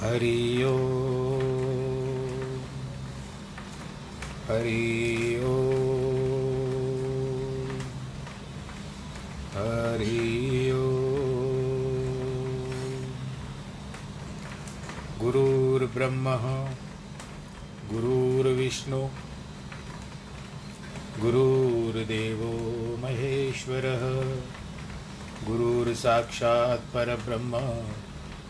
हरि 0.00 0.64
ओ। 0.64 0.76
हरि 4.48 5.40
ओ। 5.44 5.54
हरि 9.54 10.70
ओ। 10.70 10.88
गुरुर्ब्रह्म 15.20 16.24
गुरुर्विष्णु 17.92 19.02
गुरुर्देवो 21.20 22.52
महेश्वरः 23.02 24.04
परब्रह्म 26.94 27.52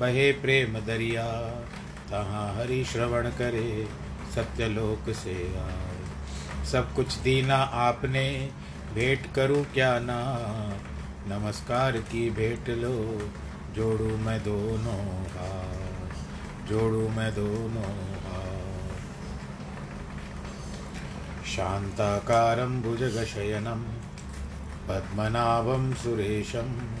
बहे 0.00 0.32
प्रेम 0.32 0.78
दरिया, 0.78 1.26
तहाँ 2.10 2.54
हरि 2.54 2.84
श्रवण 2.84 3.28
करे, 3.30 3.88
सत्यलोक 4.34 5.14
से 5.14 5.58
आए। 5.58 6.64
सब 6.64 6.94
कुछ 6.94 7.14
दीना 7.14 7.56
आपने, 7.56 8.50
भेंट 8.94 9.34
करूँ 9.34 9.64
क्या 9.64 9.98
ना? 9.98 10.36
नमस्कार 11.26 11.96
की 11.96 12.30
भेंट 12.30 12.68
लो, 12.68 13.30
जोड़ू 13.74 14.16
मैं 14.16 14.44
दोनों 14.44 15.22
हाथ, 15.22 16.14
जोड़ू 16.68 17.08
मैं 17.08 17.34
दोनों 17.34 17.92
हाथ। 18.24 18.96
शान्ताकारं 21.46 22.82
भुजगशयनं, 22.82 23.82
पद्मनाभं 24.88 25.94
सुरेशं 25.94 27.00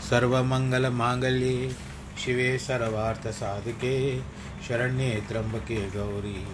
सर्वमङ्गलमाङ्गल्ये 0.00 1.72
शिवे 2.24 2.58
सर्वार्थसाधिके 2.58 4.20
शरण्ये 4.68 5.22
त्र्यम्बके 5.28 5.90
गौरी 5.90 6.46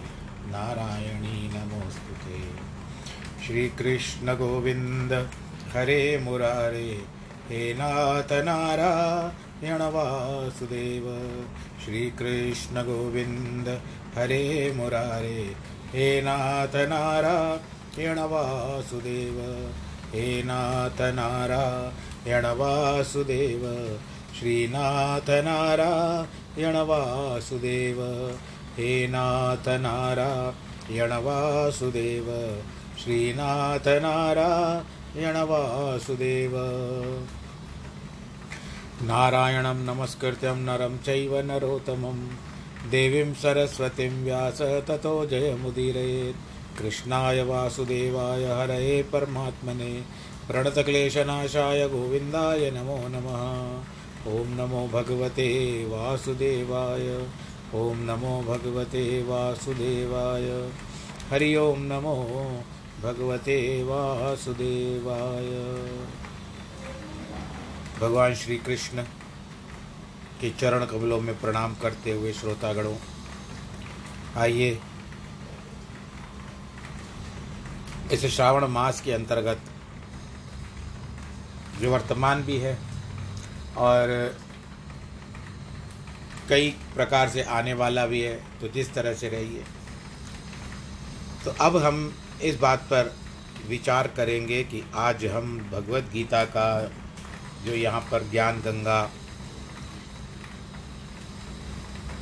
नारायणी 0.51 1.47
नमोऽस्तु 1.47 2.13
ते। 2.13 2.67
श्रीकृष्णगोविन्द 3.47 5.29
हरे 5.75 6.17
मुरारे, 6.17 7.01
हे 7.49 7.73
नाथ 7.73 8.31
नारायण 8.31 9.81
वासुदेव। 9.81 11.05
श्रीकृष्णगोविन्द 11.85 13.81
हरे 14.17 14.73
मुरारे, 14.75 15.55
हे 15.93 16.21
नाथ 16.21 16.75
नारायण 16.75 18.19
हे 20.13 20.43
नाथ 20.43 21.01
नारायण 22.27 22.45
वासुदेव 22.45 23.61
श्रीनाथ 24.39 25.29
नारायण 25.29 26.75
वासुदेव 26.75 28.01
हे 28.77 29.07
नाथ 29.07 29.67
नारायण 29.67 31.11
वासुदेव 31.11 32.25
श्रीनाथ 33.03 33.87
नारायण 33.87 35.35
वासुदेव 35.37 36.51
नारायणं 39.01 39.85
नमस्कृत्यं 39.85 40.55
नरं 40.55 40.97
चैव 40.97 41.39
नरोत्तमं। 41.39 42.27
देवीं 42.91 43.33
सरस्वतीं 43.33 44.23
व्यास 44.23 44.61
ततो 44.61 45.25
जयमुदीरयेत्। 45.25 46.37
कृष्णाय 46.79 47.43
वासुदेवाय 47.43 48.43
हरये 48.43 49.03
परमात्मने। 49.03 50.26
प्रणतक्लेशनाशाय 50.47 51.87
गोविन्दाय 51.87 52.71
नमो 52.71 52.97
नमः। 53.07 53.41
ॐ 54.31 54.45
नमो 54.47 54.87
भगवते 54.87 55.47
वासुदेवाय। 55.85 57.07
ॐ 57.75 57.97
नमो 58.01 58.41
भगवते 58.41 59.23
वासुदेवाय। 59.23 60.47
हरि 61.31 61.55
ओं 61.55 61.75
नमो 61.77 62.15
भगवते 63.03 63.83
वासुदेवाय। 63.83 65.51
भगवान 68.01 68.35
श्री 68.35 68.57
कृष्ण 68.57 69.03
के 70.41 70.49
चरण 70.49 70.85
कमलों 70.85 71.21
में 71.21 71.39
प्रणाम 71.39 71.75
करते 71.75 72.11
हुए 72.11 72.33
श्रोतागणों, 72.33 72.95
आइए। 74.37 74.79
इस 78.11 78.25
श्रावण 78.25 78.65
मास 78.65 79.01
के 79.01 79.11
अंतर्गत 79.11 79.61
जो 81.81 81.91
वर्तमान 81.91 82.43
भी 82.43 82.57
है 82.57 82.77
और 83.77 84.35
कई 86.49 86.69
प्रकार 86.95 87.29
से 87.29 87.43
आने 87.43 87.73
वाला 87.73 88.05
भी 88.05 88.21
है 88.21 88.35
तो 88.61 88.67
जिस 88.67 88.93
तरह 88.93 89.13
से 89.13 89.29
रहिए। 89.29 89.63
तो 91.45 91.51
अब 91.61 91.77
हम 91.77 92.13
इस 92.41 92.59
बात 92.59 92.79
पर 92.83 93.13
विचार 93.67 94.07
करेंगे 94.07 94.63
कि 94.63 94.83
आज 94.95 95.25
हम 95.25 95.57
भगवत 95.71 96.09
गीता 96.13 96.43
का 96.47 96.67
जो 97.65 97.73
यहाँ 97.73 98.01
पर 98.11 98.23
ज्ञान 98.31 98.61
गंगा, 98.61 99.01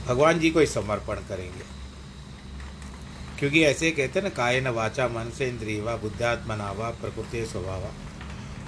भगवान 0.08 0.40
जी 0.40 0.50
को 0.50 0.60
ही 0.60 0.66
समर्पण 0.68 1.16
करेंगे। 1.28 1.64
क्योंकि 3.40 3.64
ऐसे 3.64 3.92
कहते 3.92 4.20
हैं 4.20 4.24
ना 4.24 4.30
काय 4.36 4.60
न 4.62 4.68
वाचा 4.74 5.08
मन 5.08 5.32
से 5.38 5.48
इंद्रियवा 5.48 5.96
बुद्धात्मा 5.98 6.56
नावा 6.56 6.90
प्रकृति 7.02 7.46
स्वभावा। 7.46 7.92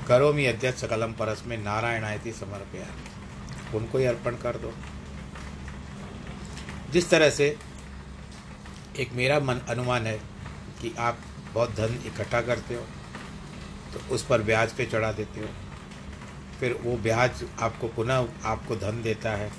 करो 0.08 0.32
मी 0.34 0.46
अध्यक्ष 0.46 0.82
सकलम 0.82 1.14
परस 1.14 1.44
में 1.48 1.58
नारायण 1.58 2.04
आयति 2.04 2.32
समर्पया 2.34 2.88
उनको 3.78 3.98
ही 3.98 4.06
अर्पण 4.06 4.36
कर 4.36 4.58
दो। 4.58 4.74
जिस 6.92 7.10
तरह 7.10 7.30
से 7.30 7.48
एक 9.00 9.14
मेरा 9.14 9.40
मन 9.40 9.60
अनुमान 9.70 10.06
है 10.08 10.18
कि 10.82 10.94
आप 11.00 11.18
बहुत 11.54 11.72
धन 11.72 12.02
इकट्ठा 12.06 12.42
करते 12.42 12.76
हो 12.76 12.82
तो 13.94 14.00
उस 14.16 14.26
पर 14.26 14.42
ब्याज 14.42 14.74
पे 14.74 14.86
चढ़ा 14.86 15.12
देते 15.12 15.40
हो। 15.40 15.48
फिर 16.60 16.74
वो 16.84 16.98
ब्याज 16.98 17.44
आपको 17.60 17.88
पुनः 17.88 18.28
आपको 18.44 18.76
धन 18.76 19.02
देता 19.04 19.32
है। 19.32 19.52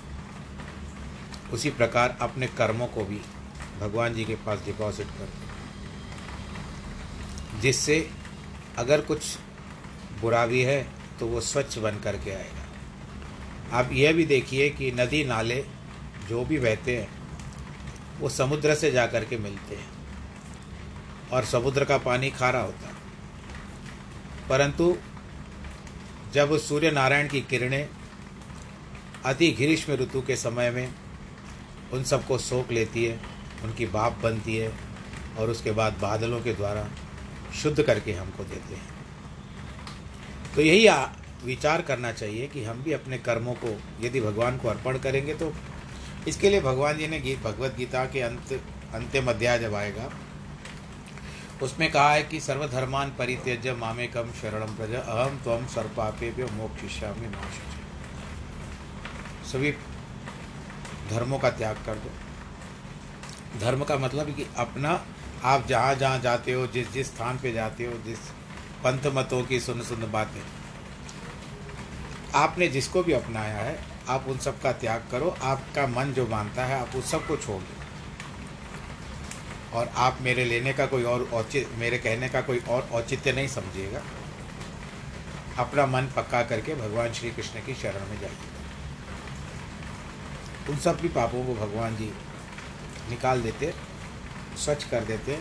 उसी 1.53 1.71
प्रकार 1.71 2.17
अपने 2.21 2.47
कर्मों 2.59 2.87
को 2.87 3.05
भी 3.05 3.21
भगवान 3.81 4.15
जी 4.15 4.25
के 4.25 4.35
पास 4.47 4.59
डिपॉजिट 4.65 5.07
कर 5.19 5.29
जिससे 7.61 7.99
अगर 8.79 9.01
कुछ 9.01 9.37
बुरा 10.21 10.47
भी 10.47 10.63
है 10.63 10.87
तो 11.21 11.27
वो 11.27 11.41
स्वच्छ 11.41 11.79
बन 11.79 11.99
करके 11.99 12.31
आएगा। 12.31 13.79
आप 13.79 13.93
यह 13.93 14.13
भी 14.13 14.25
देखिए 14.25 14.69
कि 14.71 14.91
नदी 14.93 15.25
नाले 15.25 15.65
जो 16.29 16.45
भी 16.45 16.59
बहते 16.59 16.97
हैं, 16.97 17.09
वो 18.21 18.29
समुद्र 18.29 18.75
से 18.75 18.91
जा 18.91 19.07
कर 19.07 19.25
के 19.25 19.39
मिलते 19.39 19.77
हैं 19.77 19.89
और 21.33 21.45
समुद्र 21.45 21.85
का 21.85 21.99
पानी 21.99 22.31
खारा 22.31 22.61
होता 22.61 22.89
है। 22.89 22.97
परंतु 24.49 24.97
जब 26.35 26.57
सूर्य 26.59 26.91
नारायण 26.91 27.29
की 27.29 27.41
किरणें 27.41 27.89
अति 29.25 29.51
ग्रीष्म 29.51 29.93
ऋतु 29.93 30.23
के 30.23 30.37
समय 30.37 30.71
में 30.71 30.95
उन 31.93 32.05
सबको 32.05 32.39
सोख 32.39 32.71
लेती 32.71 33.05
है, 33.05 33.21
उनकी 33.65 33.87
बाप 33.87 34.19
बनती 34.23 34.57
है 34.57 34.73
और 35.39 35.51
उसके 35.51 35.73
बाद 35.73 35.99
बादलों 36.03 36.41
के 36.41 36.53
द्वारा 36.53 36.89
शुद्ध 37.55 37.83
करके 37.83 38.13
हमको 38.13 38.45
देते 38.45 38.75
हैं। 38.75 38.98
तो 40.55 40.61
यही 40.61 40.87
आ, 40.87 41.07
विचार 41.45 41.83
करना 41.83 42.13
चाहिए 42.13 42.47
कि 42.47 42.65
हम 42.65 42.83
भी 42.83 42.93
अपने 42.93 43.19
कर्मों 43.19 43.55
को 43.55 43.81
यदि 44.01 44.21
भगवान 44.21 44.59
को 44.59 44.69
अर्पण 44.69 44.99
करेंगे 44.99 45.35
तो 45.35 45.53
इसके 46.29 46.51
लिए 46.51 46.61
भगवान 46.61 46.99
जी 46.99 47.09
ने 47.09 47.21
गीत 47.21 47.43
भगवत 47.43 47.75
गीता 47.77 48.05
के 48.05 48.21
अंत 48.21 48.53
अंतिम 48.95 49.31
अध्याय 49.31 49.59
जब 49.59 49.75
आएगा 49.75 50.11
उसमें 51.63 51.91
कहा 51.91 52.11
है 52.13 52.23
कि 52.23 52.41
सर्वधर्मान 52.41 53.11
परित्यज 53.11 53.67
मामे 53.69 54.07
कम 54.07 54.31
शरणम 54.33 54.75
प्रज 54.77 54.95
अहम 54.95 55.39
तम 55.45 55.67
सर्पापे 55.67 56.31
मोक्षिष्या 56.31 57.13
में 57.15 57.29
नाश 57.31 57.61
सभी 59.53 59.71
धर्मों 61.11 61.39
का 61.39 61.51
त्याग 61.51 61.77
कर 61.87 61.95
दो। 61.95 62.11
धर्म 63.61 63.85
का 63.85 63.97
मतलब 63.97 64.35
कि 64.37 64.47
अपना 64.57 64.91
आप 65.45 65.67
जहाँ 65.67 65.95
जहाँ 65.95 66.19
जाते 66.19 66.53
हो 66.53 66.67
जिस 66.67 66.93
जिस 66.93 67.07
स्थान 67.07 67.39
पे 67.39 67.53
जाते 67.53 67.85
हो 67.85 67.93
जिस 68.07 68.19
पंथ 68.85 69.07
मतों 69.07 69.43
की 69.43 69.61
सुन 69.61 69.83
सुन 69.83 70.11
बातें। 70.13 70.43
आपने 72.35 72.69
जिसको 72.69 73.03
भी 73.03 73.13
अपनाया 73.13 73.57
है, 73.57 73.85
आप 74.09 74.25
उन 74.29 74.39
सब 74.39 74.61
का 74.61 74.73
त्याग 74.73 75.05
करो। 75.11 75.37
आपका 75.43 75.87
मन 75.87 76.13
जो 76.13 76.27
मानता 76.27 76.65
है, 76.65 76.81
आप 76.81 76.97
उस 76.97 77.11
सबको 77.11 77.37
छोड़ 77.37 77.63
दो। 77.63 77.75
और 79.79 79.89
आप 79.97 80.19
मेरे 80.21 80.45
लेने 80.45 80.73
का 80.73 80.87
कोई 80.87 81.03
और 81.03 81.31
औचित, 81.33 81.71
मेरे 81.79 81.99
कहने 81.99 82.29
का 82.29 82.41
कोई 82.41 82.59
और 82.59 82.89
औचित्य 82.93 83.33
नहीं 83.33 83.49
समझिएगा। 83.49 84.03
अपना 85.59 85.87
मन 85.87 86.03
पक्का 86.03 86.43
करके 86.43 86.75
भगवान 86.75 87.13
श्री 87.13 87.31
कृष्ण 87.31 87.61
की 87.61 87.75
शरण 87.75 88.07
में 88.07 88.21
जाइए। 88.21 88.37
उन 90.69 90.77
सब 90.77 91.01
भी 91.01 91.09
पापों 91.09 91.47
को 91.47 91.55
भगवान 91.55 91.97
जी 91.97 92.13
निकाल 93.11 93.43
देते, 93.43 93.75
स्वच्छ 94.57 94.85
कर 94.85 95.05
देते 95.05 95.39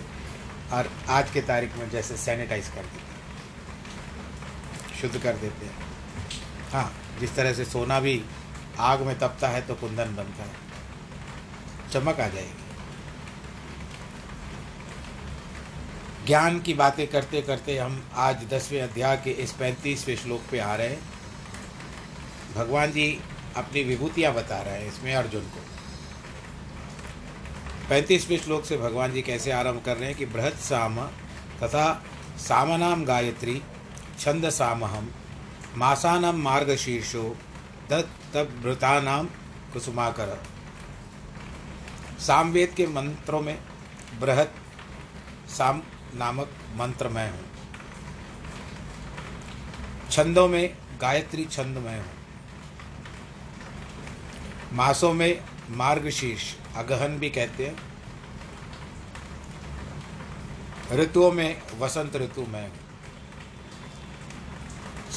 और 0.74 0.92
आज 1.10 1.32
के 1.32 1.42
तारीख 1.42 1.76
में 1.76 1.90
जैसे 1.90 2.18
सैनिटाइज 2.18 2.68
कर 2.68 2.82
देते। 2.82 3.07
शुद्ध 5.02 5.18
कर 5.18 5.36
देते 5.38 5.66
हैं। 5.66 5.76
हाँ 6.72 6.92
जिस 7.20 7.36
तरह 7.36 7.54
से 7.54 7.66
सोना 7.66 8.00
भी 8.00 8.22
आग 8.80 9.02
में 9.02 9.18
तपता 9.20 9.48
है 9.48 9.62
तो 9.62 9.76
कुंदन 9.76 10.16
बनता 10.16 10.44
है। 10.44 10.66
चमक 11.92 12.20
आ 12.20 12.28
जाएगी। 12.28 12.66
ज्ञान 16.26 16.60
की 16.60 16.74
बातें 16.74 17.08
करते 17.08 17.42
करते 17.42 17.78
हम 17.78 18.04
आज 18.16 18.44
दसवें 18.50 18.82
अध्याय 18.82 19.18
के 19.18 19.32
इस 19.32 19.52
पैंतीसवें 19.52 20.16
श्लोक 20.16 20.42
पे 20.52 20.60
आ 20.60 20.76
रहे 20.76 20.88
हैं। 20.88 21.00
भगवान 22.56 22.92
जी 22.92 23.08
अपनी 23.58 23.84
विभूतियाँ 23.84 24.34
बता 24.34 24.62
रहे 24.62 24.82
हैं 24.82 24.88
इसमें 24.88 25.14
अर्जुन 25.16 25.42
को। 25.42 25.62
पैंतीसवें 27.90 28.38
श्लोक 28.38 28.66
से 28.66 28.78
भगवान 28.78 29.12
जी 29.12 29.22
कैसे 29.22 29.52
आरंभ 29.52 29.82
कर 29.86 29.98
रहे 29.98 30.10
हैं 30.10 30.18
कि 30.18 30.26
बृहद 30.26 30.58
साम 30.62 31.00
तथा 31.64 31.86
सामनाम 32.38 33.06
गायत्री 33.06 33.62
छंद 34.20 34.50
सामहम 34.50 35.10
मासानम 35.78 36.42
मार्गशीर्षो 36.42 37.24
दत्तभृतानाम 37.90 39.26
कुसुमाकर। 39.74 40.30
सामवेद 42.20 42.70
के 42.70 42.88
मंत्रों 42.88 43.42
में 43.42 43.58
बृहद 44.20 44.52
साम 45.48 45.82
नामक 46.16 46.50
मंत्र 46.76 47.08
मैं 47.08 47.30
हूँ। 47.32 47.46
छंदों 50.12 50.48
में 50.48 50.76
गायत्री 51.02 51.46
छंद 51.46 51.78
मैं 51.78 52.00
हूँ। 52.00 52.14
मासों 54.74 55.14
में 55.14 55.44
मार्गशीर्ष 55.72 56.54
अगहन 56.76 57.18
भी 57.20 57.30
कहते 57.30 57.66
हैं। 57.66 57.76
ऋतुओं 60.94 61.32
में 61.32 61.62
वसंत 61.80 62.16
ऋतु 62.16 62.46
में 62.48 62.72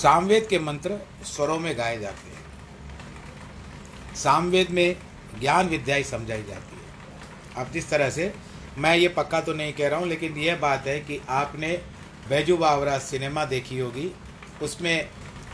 सामवेद 0.02 0.46
के 0.46 0.58
मंत्र 0.58 0.98
स्वरों 1.24 1.58
में 1.58 1.76
गाए 1.78 1.98
जाते 1.98 2.30
हैं। 2.30 4.14
सामवेद 4.14 4.70
में 4.70 4.96
ज्ञान 5.40 5.68
विद्या 5.68 6.02
समझाई 6.02 6.42
जाती 6.42 6.76
है। 6.76 7.64
अब 7.64 7.72
जिस 7.72 7.90
तरह 7.90 8.10
से 8.10 8.32
मैं 8.78 8.96
ये 8.96 9.08
पक्का 9.08 9.40
तो 9.40 9.52
नहीं 9.52 9.72
कह 9.72 9.88
रहा 9.88 9.98
हूँ, 9.98 10.08
लेकिन 10.08 10.36
यह 10.36 10.56
बात 10.56 10.86
है 10.86 10.98
कि 11.00 11.20
आपने 11.28 11.72
बैजू 12.28 12.56
बावरा 12.56 12.98
सिनेमा 12.98 13.44
देखी 13.44 13.78
होगी। 13.78 14.10
उसमें 14.62 15.08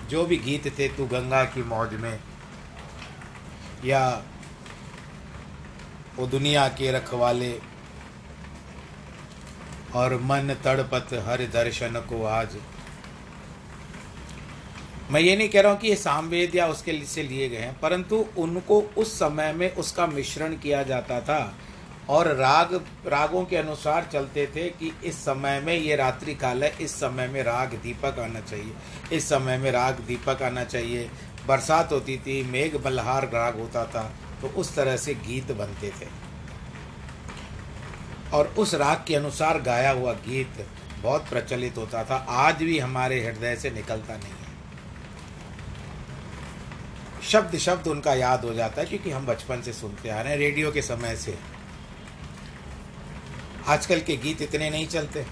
जो 0.09 0.25
भी 0.25 0.37
गीत 0.37 0.67
थे, 0.79 0.89
तू 0.89 1.07
गंगा 1.07 1.45
की 1.45 1.63
मौज 1.63 1.95
में, 1.95 2.19
या 3.85 4.23
वो 6.17 6.27
दुनिया 6.27 6.69
के 6.69 6.91
रखवाले, 6.93 7.53
और 9.95 10.17
मन 10.23 10.55
तड़पत 10.65 11.15
हर 11.27 11.47
दर्शन 11.53 12.01
को 12.09 12.25
आज। 12.25 12.57
मैं 15.11 15.21
ये 15.21 15.35
नहीं 15.37 15.49
कह 15.49 15.61
रहा 15.61 15.73
हूँ 15.73 15.79
कि 15.81 15.89
ये 15.89 15.97
सामवेद 15.97 16.55
या 16.55 16.67
उसके 16.69 16.93
से 17.07 17.23
लिए 17.23 17.49
गए 17.49 17.57
हैं, 17.59 17.79
परंतु 17.81 18.25
उनको 18.39 18.81
उस 18.97 19.13
समय 19.19 19.53
में 19.53 19.75
उसका 19.75 20.07
मिश्रण 20.07 20.55
किया 20.57 20.83
जाता 20.83 21.21
था 21.21 21.55
और 22.09 22.29
राग, 22.29 22.75
रागों 23.07 23.45
के 23.45 23.57
अनुसार 23.57 24.09
चलते 24.13 24.47
थे 24.47 24.69
कि 24.71 24.93
इस 25.05 25.19
समय 25.19 25.61
में 25.61 25.75
ये 25.75 25.97
रात्रि 25.97 26.35
काल 26.35 26.65
है, 26.65 26.73
इस 26.81 26.95
समय 26.95 27.29
में 27.29 27.43
राग 27.43 27.75
दीपक 27.83 28.19
आना 28.21 28.41
चाहिए, 28.41 28.73
इस 29.13 29.29
समय 29.29 29.59
में 29.59 29.71
राग 29.73 30.01
दीपक 30.07 30.43
आना 30.43 30.65
चाहिए। 30.65 31.09
बरसात 31.49 31.93
होती 31.93 32.17
थी, 32.19 32.43
मेघ 32.45 32.77
बल्हार 32.77 33.31
राग 33.31 33.59
होता 33.61 33.85
था 33.87 34.03
तो 34.41 34.49
उस 34.51 34.75
तरह 34.77 34.97
से 34.97 35.15
गीत 35.17 35.53
बनते 35.53 35.91
थे। 35.91 36.07
और 38.33 38.55
उस 38.59 38.75
राग 38.77 39.05
के 39.09 39.15
अनुसार 39.15 39.61
गाया 39.63 39.91
हुआ 39.91 40.13
गीत 40.25 40.67
बहुत 41.03 41.29
प्रचलित 41.29 41.77
होता 41.79 42.05
था। 42.05 42.17
आज 42.39 42.63
भी 42.63 42.79
हमारे 42.79 43.21
हृदय 43.25 43.57
से 43.57 43.71
निकलता 43.71 44.15
नहीं 44.15 44.33
है। 44.33 44.46
शब्द 47.27 47.57
शब्द 47.59 47.87
उनका 47.87 48.15
याद 48.15 48.45
हो 48.45 48.53
जाता 48.55 48.81
है, 48.81 48.87
क्योंकि 48.87 49.11
हम 49.11 49.27
बचपन 49.27 49.63
से 49.63 49.73
सुनते 49.73 50.09
आ 50.09 50.21
रहे 50.21 50.33
हैं 50.33 50.39
रेडियो 50.39 50.71
के 50.73 50.83
समय 50.83 51.17
से। 51.17 51.39
आजकल 53.67 54.01
के 54.01 54.17
गीत 54.17 54.43
इतने 54.43 54.71
नहीं 54.71 54.87
चलते। 54.89 55.25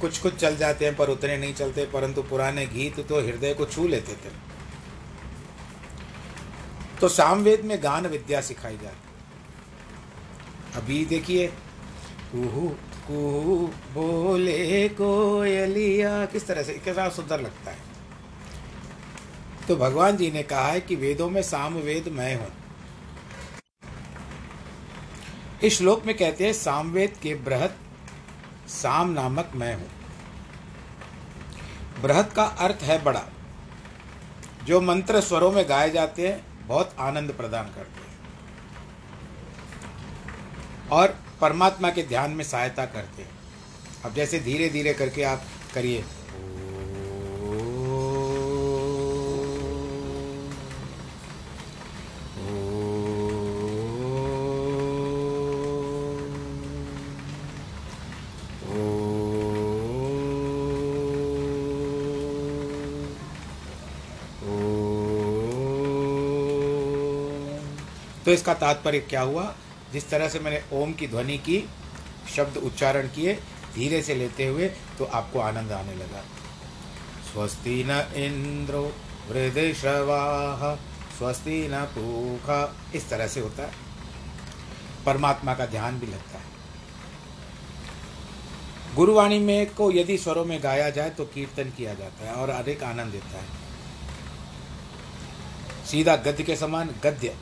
कुछ 0.00 0.18
कुछ 0.18 0.34
चल 0.36 0.56
जाते 0.56 0.84
हैं 0.84 0.94
पर 0.96 1.08
उतने 1.08 1.36
नहीं 1.36 1.54
चलते, 1.54 1.84
परंतु 1.86 2.22
पुराने 2.22 2.66
गीत 2.66 3.00
तो 3.08 3.20
हृदय 3.20 3.54
को 3.54 3.66
छू 3.66 3.86
लेते 3.88 4.12
थे। 4.14 4.30
तो 7.00 7.08
सामवेद 7.08 7.64
में 7.64 7.82
गान 7.82 8.06
विद्या 8.06 8.40
सिखाई 8.40 8.76
जाती। 8.78 9.10
अभी 10.76 11.04
देखिए, 11.04 11.46
कुहू 12.32 12.68
कुहू 13.06 13.56
बोले 13.94 14.88
कोयलिया, 14.90 16.24
किस 16.26 16.46
तरह 16.46 16.62
से 16.62 16.74
कितना 16.74 17.08
सुंदर 17.08 17.40
लगता 17.40 17.70
है। 17.70 17.81
तो 19.68 19.76
भगवान 19.76 20.16
जी 20.16 20.30
ने 20.30 20.42
कहा 20.42 20.66
है 20.66 20.80
कि 20.80 20.96
वेदों 20.96 21.30
में 21.30 21.42
सामवेद 21.42 22.08
मैं 22.08 22.36
हूँ। 22.36 22.52
इस 25.62 25.78
श्लोक 25.78 26.06
में 26.06 26.16
कहते 26.16 26.46
हैं, 26.46 26.52
सामवेद 26.52 27.14
के 27.22 27.34
बृहत 27.34 27.76
साम 28.68 29.10
नामक 29.10 29.52
मैं 29.54 29.74
हूँ। 29.74 29.90
बृहत 32.02 32.32
का 32.32 32.44
अर्थ 32.44 32.82
है 32.82 33.04
बड़ा। 33.04 33.22
जो 34.64 34.80
मंत्र 34.80 35.20
स्वरों 35.20 35.52
में 35.52 35.68
गाए 35.68 35.90
जाते 35.90 36.28
हैं, 36.28 36.66
बहुत 36.66 36.96
आनंद 36.98 37.32
प्रदान 37.32 37.64
करते 37.64 38.00
हैं। 38.00 38.12
और 40.88 41.18
परमात्मा 41.40 41.90
के 41.90 42.02
ध्यान 42.02 42.30
में 42.30 42.44
सहायता 42.44 42.86
करते 42.86 43.22
हैं। 43.22 43.30
अब 44.04 44.14
जैसे 44.14 44.38
धीरे 44.38 44.68
धीरे 44.68 44.94
करके 44.94 45.22
आप 45.22 45.42
करिए 45.74 46.04
तो 68.32 68.36
इसका 68.36 68.54
तात्पर्य 68.54 69.00
क्या 69.00 69.20
हुआ? 69.20 69.54
जिस 69.92 70.10
तरह 70.10 70.28
से 70.28 70.38
मैंने 70.38 70.62
ओम 70.72 70.92
की 70.92 71.08
ध्वनि 71.08 71.38
की, 71.38 71.68
शब्द 72.36 72.56
उच्चारण 72.56 73.06
किए, 73.06 73.34
धीरे 73.74 74.02
से 74.02 74.14
लेते 74.14 74.46
हुए 74.46 74.68
तो 74.68 75.04
आपको 75.04 75.40
आनंद 75.40 75.72
आने 75.72 75.94
लगा। 75.94 76.24
स्वस्ति 77.32 77.84
न 77.86 77.90
इंद्रो 78.14 78.96
वृद्धश्रवाह 79.28 80.74
स्वस्ति 81.18 81.68
न 81.70 81.84
पूखा। 81.84 82.76
इस 82.94 83.10
तरह 83.10 83.28
से 83.28 83.40
होता 83.40 83.62
है। 83.62 83.72
परमात्मा 85.06 85.54
का 85.54 85.66
ध्यान 85.66 85.98
भी 85.98 86.06
लगता 86.06 86.38
है। 86.38 86.44
गुरुवाणी 88.94 89.38
में 89.38 89.74
को 89.74 89.92
यदि 89.92 90.18
स्वरों 90.18 90.44
में 90.44 90.62
गाया 90.62 90.90
जाए 90.90 91.10
तो 91.10 91.24
कीर्तन 91.24 91.64
किया 91.64 91.94
जाता 91.94 92.24
है 92.24 92.32
और 92.32 92.50
अधिक 92.50 92.82
आनंद 92.82 93.12
देता 93.12 93.38
है। 93.38 93.46
सीधा 95.86 96.16
गद्य 96.16 96.42
के 96.42 96.56
समान 96.56 96.90
गद्य। 97.02 97.36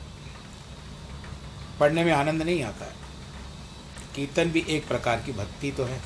पढ़ने 1.81 2.03
में 2.03 2.11
आनंद 2.13 2.41
नहीं 2.41 2.63
आता 2.63 2.85
है। 2.85 2.95
कीर्तन 4.15 4.51
भी 4.51 4.65
एक 4.69 4.87
प्रकार 4.87 5.19
की 5.19 5.31
भक्ति 5.31 5.71
तो 5.71 5.83
है। 5.83 6.01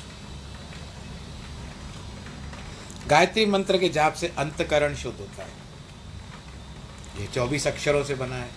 गायत्री 3.08 3.46
मंत्र 3.46 3.78
के 3.78 3.88
जाप 3.88 4.14
से 4.14 4.28
अंतकरण 4.38 4.94
शुद्ध 4.94 5.18
होता 5.20 5.42
है। 5.42 5.66
ये 7.20 7.26
चौबीस 7.26 7.66
अक्षरों 7.66 8.04
से 8.04 8.14
बना 8.14 8.36
है। 8.36 8.50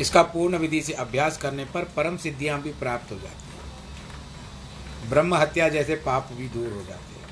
इसका 0.00 0.22
पूर्ण 0.22 0.58
विधि 0.58 0.80
से 0.82 0.92
अभ्यास 0.92 1.36
करने 1.36 1.64
पर 1.64 1.84
परम 1.84 2.16
सिद्धियाँ 2.16 2.62
भी 2.62 2.70
प्राप्त 2.70 3.12
हो 3.12 3.16
जाती 3.16 3.50
हैं। 3.50 5.10
ब्रह्म 5.10 5.34
हत्या 5.34 5.68
जैसे 5.68 5.94
पाप 5.96 6.32
भी 6.32 6.48
दूर 6.48 6.72
हो 6.72 6.82
जाते 6.82 7.20
हैं। 7.20 7.28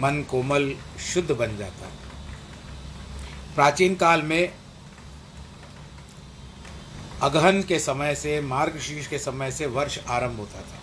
मन 0.00 0.22
कोमल, 0.22 0.76
शुद्ध 1.14 1.30
बन 1.30 1.56
जाता 1.56 1.86
है। 1.86 1.92
प्राचीन 3.54 3.94
काल 3.94 4.22
में 4.22 4.52
अगहन 7.22 7.62
के 7.62 7.78
समय 7.78 8.14
से, 8.14 8.40
मार्गशीर्ष 8.40 9.06
के 9.06 9.18
समय 9.18 9.52
से 9.52 9.66
वर्ष 9.66 9.98
आरंभ 10.08 10.36
होता 10.36 10.60
था। 10.60 10.78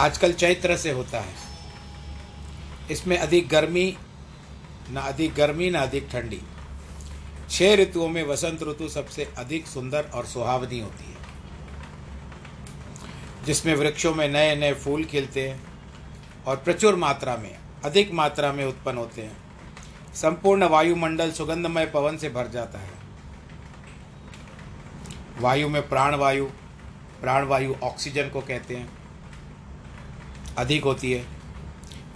आजकल 0.00 0.32
चैत्र 0.32 0.76
से 0.76 0.90
होता 0.90 1.20
है। 1.20 1.34
इसमें 2.90 3.18
अधिक 3.18 3.48
गर्मी, 3.48 3.98
न 4.90 4.96
अधिक 4.96 5.34
गर्मी, 5.34 5.70
न 5.70 5.74
अधिक 5.74 6.08
ठंडी। 6.12 6.42
छह 7.50 7.74
ऋतुओं 7.74 8.08
में 8.08 8.22
वसंत 8.22 8.62
ऋतु 8.62 8.88
सबसे 8.88 9.32
अधिक 9.38 9.66
सुंदर 9.66 10.02
और 10.02 10.26
सुहावनी 10.26 10.80
होती 10.80 11.04
है। 11.04 11.16
जिसमें 13.44 13.74
वृक्षों 13.74 14.14
में 14.14 14.28
नए 14.28 14.56
नए 14.56 14.74
फूल 14.74 15.04
खिलते 15.04 15.48
हैं 15.48 15.62
और 16.46 16.56
प्रचुर 16.56 16.96
मात्रा 16.96 17.36
में, 17.36 17.58
अधिक 17.84 18.12
मात्रा 18.12 18.52
में 18.52 18.64
उत्पन्न 18.64 18.98
होते 18.98 19.22
हैं। 19.22 19.36
संपूर्ण 20.14 20.64
वायुमंडल 20.64 21.32
सुगंधमय 21.32 21.86
पवन 21.86 22.16
से 22.16 22.28
भर 22.28 22.48
जाता 22.48 22.78
है। 22.78 23.05
वायु 25.38 25.68
में 25.68 25.88
प्राणवायु 25.88 26.46
प्राणवायु 27.20 27.74
ऑक्सीजन 27.82 28.28
को 28.28 28.40
कहते 28.40 28.76
हैं। 28.76 28.88
अधिक 30.58 30.84
होती 30.84 31.12
है। 31.12 31.26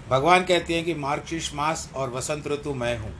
भगवान 0.08 0.44
कहते 0.44 0.74
हैं 0.74 0.84
कि 0.84 0.94
मार्गशीर्ष 0.94 1.54
मास 1.54 1.90
और 1.94 2.10
वसंत 2.10 2.46
ऋतु 2.46 2.74
मैं 2.74 2.98
हूँ। 2.98 3.14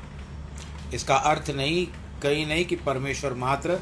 इसका 0.94 1.16
अर्थ 1.16 1.50
नहीं, 1.50 1.86
कहीं 2.22 2.46
नहीं 2.46 2.64
कि 2.64 2.76
परमेश्वर 2.76 3.34
मात्र 3.34 3.80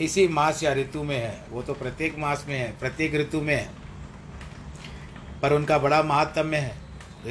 इसी 0.00 0.28
मास 0.28 0.62
या 0.62 0.72
ऋतु 0.72 1.02
में 1.02 1.16
है। 1.16 1.44
वो 1.50 1.62
तो 1.62 1.74
प्रत्येक 1.74 2.18
मास 2.18 2.44
में 2.48 2.58
है, 2.58 2.78
प्रत्येक 2.78 3.14
ऋतु 3.14 3.40
में 3.40 3.54
है। 3.54 3.70
पर 5.42 5.52
उनका 5.52 5.78
बड़ा 5.78 6.02
महात्म्य 6.02 6.56
है। 6.56 6.76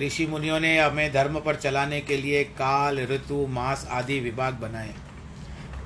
ऋषि 0.07 0.27
मुनियों 0.27 0.59
ने 0.59 0.79
हमें 0.79 1.13
धर्म 1.13 1.39
पर 1.39 1.55
चलाने 1.55 2.01
के 2.01 2.17
लिए 2.17 2.43
काल, 2.43 2.99
ऋतु, 2.99 3.47
मास 3.47 3.87
आदि 3.91 4.19
विभाग 4.19 4.53
बनाए, 4.53 4.93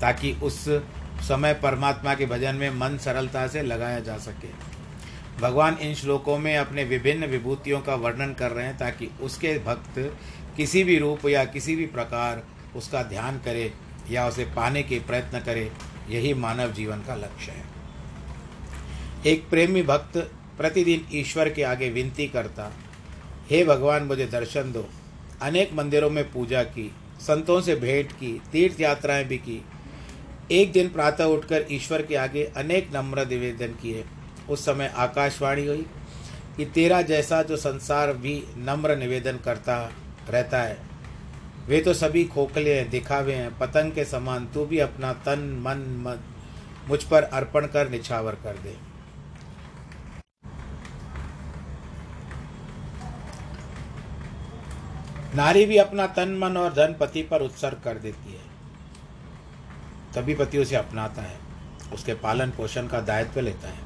ताकि 0.02 0.34
उस 0.34 0.70
समय 1.28 1.54
परमात्मा 1.54 2.14
के 2.16 2.26
भजन 2.26 2.56
में 2.56 2.70
मन 2.70 2.98
सरलता 2.98 3.48
से 3.48 3.62
लगाया 3.62 4.00
जा 4.00 4.18
सके। 4.18 4.48
भगवान 5.42 5.78
इन 5.82 5.96
श्लोकों 5.96 6.38
में 6.38 6.58
अपने 6.58 6.84
विभिन्न 6.84 7.26
विभूतियों 7.26 7.80
का 7.82 7.96
वर्णन 7.96 8.34
कर 8.34 8.52
रहे 8.52 8.66
हैं 8.66 8.78
ताकि 8.78 9.10
उसके 9.22 9.58
भक्त 9.60 10.18
किसी 10.58 10.84
भी 10.84 10.98
रूप 10.98 11.26
या 11.26 11.46
किसी 11.46 11.76
भी 11.76 11.86
प्रकार 11.86 12.44
उसका 12.76 13.04
ध्यान 13.04 13.40
करे 13.40 13.74
या 14.12 14.28
उसे 14.28 14.46
पाने 14.46 14.84
के 14.84 15.00
प्रयत्न 15.00 15.40
करे, 15.40 15.72
यही 16.10 16.34
मानव 16.34 16.72
जीवन 16.72 16.98
का 16.98 17.16
लक्ष्य 17.16 17.52
है। 17.52 17.64
एक 19.26 19.50
प्रेमी 19.50 19.84
भक्त 19.84 20.18
प्रतिदिन 20.58 21.06
ईश्वर 21.14 21.50
के 21.50 21.64
आगे 21.64 21.90
विनती 21.90 22.28
करता, 22.28 22.72
हे 23.50 23.64
भगवान, 23.66 24.04
मुझे 24.04 24.26
दर्शन 24.26 24.72
दो। 24.72 24.90
अनेक 25.42 25.74
मंदिरों 25.74 26.10
में 26.10 26.32
पूजा 26.32 26.64
की, 26.64 26.92
संतों 27.20 27.62
से 27.62 27.76
भेंट 27.76 28.12
की, 28.12 28.42
तीर्थ 28.52 28.82
यात्राएँ 28.82 29.26
भी 29.26 29.38
की 29.38 29.64
एक 30.52 30.72
दिन 30.72 30.90
प्रातः 30.90 31.26
उठकर 31.26 31.66
ईश्वर 31.72 32.02
के 32.02 32.16
आगे 32.16 32.44
अनेक 32.58 32.90
नम्र 32.96 33.26
निवेदन 33.28 33.74
किए। 33.82 34.04
उस 34.50 34.66
समय 34.66 34.94
आकाशवाणी 34.96 35.66
हुई 35.68 35.86
कि 36.58 36.66
तेरा 36.66 37.02
जैसा 37.02 37.42
जो 37.44 37.58
संसार 37.58 38.14
भी 38.14 38.44
नम्र 38.58 38.96
निवेदन 38.96 39.38
करता 39.38 39.78
रहता 40.30 40.62
है, 40.62 40.78
वे 41.68 41.80
तो 41.82 41.94
सभी 41.94 42.24
खोखले 42.26 42.78
हैं, 42.80 42.90
दिखावे 42.90 43.34
हैं, 43.34 43.58
पतंग 43.58 43.92
के 43.92 44.06
समान 44.06 44.46
तू 44.46 44.66
भी 44.66 44.80
अपना 44.80 45.14
तन, 45.26 45.40
मन 45.60 45.86
मन 46.04 46.24
मुझ 46.90 47.04
पर 47.04 47.24
अर्पण 47.24 47.68
कर, 47.68 47.90
निछावर 47.90 48.36
कर 48.36 48.58
दे। 48.58 48.76
नारी 55.36 55.66
भी 55.66 55.78
अपना 55.78 56.08
तन, 56.08 56.38
मन 56.38 56.58
और 56.58 56.74
धन 56.74 56.96
पति 57.00 57.22
पर 57.22 57.42
उत्सर्ग 57.42 57.82
कर 57.84 57.98
देती 57.98 58.34
है। 58.34 58.45
तभी 60.16 60.36
पति 60.36 60.58
उसे 60.58 60.76
अपनाता 60.76 61.22
है, 61.22 61.38
उसके 61.94 62.14
पालन 62.14 62.52
पोषण 62.52 62.88
का 62.88 63.02
दायित्व 63.02 63.40
लेता 63.40 63.68
है। 63.68 63.80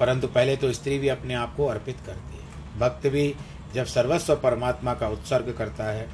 परंतु 0.00 0.28
पहले 0.28 0.56
तो 0.56 0.72
स्त्री 0.72 0.98
भी 0.98 1.08
अपने 1.08 1.34
आप 1.34 1.54
को 1.56 1.66
अर्पित 1.66 1.96
करती 2.06 2.36
है। 2.36 2.78
भक्त 2.78 3.06
भी 3.06 3.34
जब 3.74 3.84
सर्वस्व 3.84 4.36
परमात्मा 4.36 4.94
का 4.94 5.08
उत्सर्ग 5.08 5.54
करता 5.58 5.84
है 5.84 6.08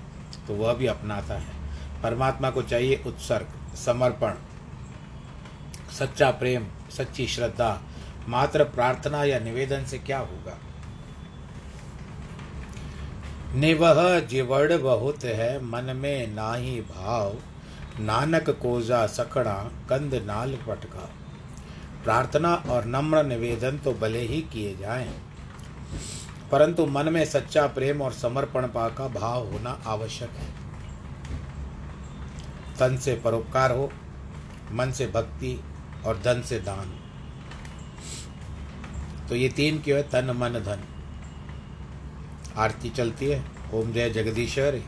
तो 0.49 0.55
वह 0.55 0.73
भी 0.73 0.87
अपनाता 0.87 1.35
है। 1.35 1.57
परमात्मा 2.03 2.51
को 2.51 2.63
चाहिए 2.63 3.03
उत्सर्ग, 3.07 3.77
समर्पण, 3.77 4.35
सच्चा 5.93 6.31
प्रेम, 6.31 6.67
सच्ची 6.91 7.27
श्रद्धा, 7.27 7.81
मात्र 8.29 8.65
प्रार्थना 8.65 9.25
या 9.25 9.39
निवेदन 9.39 9.85
से 9.85 9.99
क्या 9.99 10.19
होगा? 10.19 10.59
निवह 13.55 14.21
जिवड़ 14.21 14.73
बहुत 14.73 15.25
है, 15.25 15.65
मन 15.65 15.85
में 15.97 16.35
ना 16.35 16.55
ही 16.55 16.81
भाव। 16.81 17.37
नानक 18.01 18.51
कोजा 18.53 19.07
सकड़ा, 19.07 19.55
कंद 19.89 20.15
नाल 20.27 20.55
पटका। 20.69 21.09
प्रार्थना 22.05 22.55
और 22.69 22.85
नम्र 22.85 23.23
निवेदन 23.25 23.79
तो 23.79 23.93
भले 23.93 24.21
ही 24.21 24.41
किए 24.53 24.77
जाएँ, 24.77 25.09
परंतु 26.53 26.87
मन 26.87 27.13
में 27.13 27.25
सच्चा 27.25 27.67
प्रेम 27.67 28.03
और 28.03 28.13
समर्पण 28.13 28.67
पा 28.67 28.89
का 28.89 29.09
भाव 29.11 29.51
होना 29.53 29.71
आवश्यक 29.87 30.31
है। 30.31 30.47
तन 32.79 32.97
से 32.97 33.15
परोपकार 33.15 33.73
हो, 33.73 33.91
मन 34.73 34.91
से 34.91 35.07
भक्ति 35.07 35.59
और 36.07 36.19
धन 36.19 36.43
से 36.43 36.59
दान। 36.61 36.95
तो 39.29 39.37
ये 39.37 39.49
तीन 39.49 39.79
क्यों 39.79 39.99
है? 39.99 40.03
तन, 40.03 40.31
मन, 40.37 40.61
धन। 40.61 40.85
आरती 42.57 42.91
चलती 42.91 43.27
है। 43.27 43.45
ओम 43.75 43.93
जय 43.93 44.11
जगदीश्वर। 44.11 44.81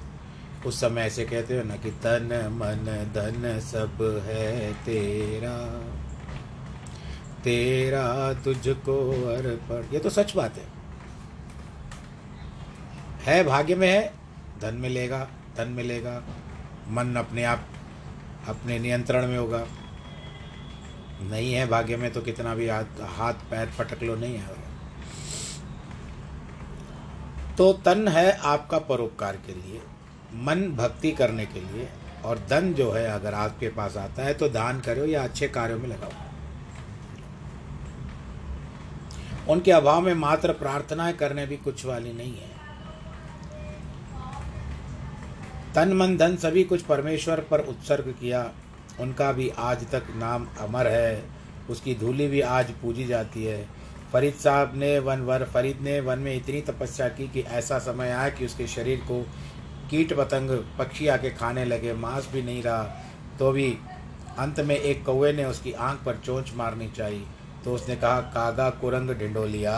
उस 0.67 0.81
समय 0.81 1.01
ऐसे 1.01 1.25
कहते 1.25 1.57
हो 1.59 1.65
ना 1.65 1.77
कि 1.77 1.91
तन 1.91 2.49
मन 2.53 2.87
धन 3.15 3.61
सब 3.61 4.25
है 4.27 4.73
तेरा। 4.75 5.57
तेरा 7.45 8.33
तुझको 8.35 9.11
अर्पण। 9.29 9.95
ये 9.95 9.99
तो 9.99 10.11
सच 10.11 10.37
बात 10.37 10.57
है। 10.57 10.67
है, 13.21 13.45
भाग्य 13.45 13.75
में 13.75 13.89
है, 13.89 14.15
धन 14.63 14.75
मिलेगा 14.75 15.29
धन 15.57 15.69
मिलेगा, 15.69 16.23
मन 16.89 17.17
अपने 17.17 17.45
आप, 17.45 17.67
अपने 18.49 18.79
नियंत्रण 18.79 19.27
में 19.27 19.39
होगा। 19.39 19.67
नहीं 21.23 21.53
है 21.55 21.67
भाग्य 21.67 21.97
में 21.97 22.13
तो 22.13 22.21
कितना 22.21 22.55
भी 22.55 22.69
हाथ 22.69 22.85
हाथ 23.01 23.35
पैर 23.51 23.73
पटक 23.79 24.03
लो, 24.03 24.17
नहीं 24.17 24.35
है। 24.35 24.47
तो 27.59 27.73
तन 27.73 28.09
है 28.09 28.33
आपका 28.33 28.79
परोपकार 28.79 29.37
के 29.37 29.55
लिए। 29.55 29.81
मन 30.35 30.63
भक्ति 30.77 31.11
करने 31.11 31.47
के 31.47 31.61
लिए 31.61 31.89
और 32.25 32.39
धन 32.51 32.73
जो 32.75 32.91
है 32.91 33.07
अगर 33.07 33.35
आपके 33.35 33.69
पास 33.69 33.97
आता 33.97 34.23
है 34.23 34.35
तो 34.35 34.49
दान 34.49 34.81
करो 34.81 35.05
या 35.05 35.25
अच्छे 35.25 35.49
कार्यों 35.49 35.79
में 35.79 35.89
लगाओ। 35.89 36.11
उनके 39.53 39.73
अभाव 39.73 40.01
में 40.01 40.15
मात्र 40.15 40.53
प्रार्थनाएँ 40.53 41.13
करने 41.13 41.47
भी 41.47 41.57
कुछ 41.57 41.85
वाली 41.87 42.13
नहीं 42.13 42.35
है। 42.35 42.49
तन, 45.75 45.93
मन, 45.93 46.17
धन 46.17 46.37
सभी 46.37 46.65
कुछ 46.65 46.83
परमेश्वर 46.83 47.41
पर 47.41 47.61
उत्सर्ग 47.61 48.15
किया। 48.21 48.51
उनका 49.01 49.33
भी 49.33 49.49
आज 49.59 49.85
तक 49.91 50.03
नाम 50.17 50.47
अमर 50.61 50.87
है। 50.87 51.25
उसकी 51.71 51.95
धूली 51.95 52.29
भी 52.29 52.41
आज 52.41 52.71
पूजी 52.71 53.05
जाती 53.05 53.45
है। 53.45 53.69
फरीद 54.13 54.35
साहब 54.35 54.73
ने 54.77 54.99
वन 54.99 55.21
वर, 55.21 55.45
फरीद 55.45 55.79
ने 55.81 56.01
वन 56.01 56.19
में 56.19 56.35
इतनी 56.35 56.61
तपस्या 56.61 57.09
की 57.09 57.29
कि 57.29 57.41
ऐसा 57.41 57.79
समय 57.79 58.11
आया 58.11 58.29
कि 58.29 58.45
उसके 58.45 58.67
शरीर 58.67 58.99
को 58.99 59.27
कीट 59.91 60.13
पतंग 60.13 60.51
पक्षी 60.79 61.07
आके 61.09 61.31
खाने 61.33 61.65
लगे 61.65 61.93
मांस 61.97 62.29
भी 62.33 62.43
नहीं 62.43 62.63
रहा। 62.63 62.83
तो 63.39 63.51
भी 63.53 63.69
अंत 64.39 64.61
में 64.61 64.77
एक 64.77 65.05
कौए 65.05 65.33
ने 65.33 65.45
उसकी 65.45 65.73
आँख 65.73 66.05
पर 66.05 66.17
चोंच 66.17 66.53
मारनी 66.57 66.89
चाहिए। 66.89 67.25
तो 67.65 67.75
उसने 67.75 67.97
कहा 67.97 68.21
कागा 68.35 68.69
कुरंग 68.81 69.11
डिंडोलिया 69.19 69.75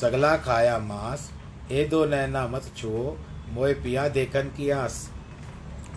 सगला 0.00 0.36
खाया 0.38 0.78
मांस 0.80 1.30
ए 1.72 1.84
दो 1.84 2.04
नैना 2.06 2.46
मत 2.48 2.70
छुओ 2.76 3.16
मोए 3.52 3.72
पिया 3.74 4.08
देखन 4.10 4.50
की 4.56 4.70
आस। 4.70 5.08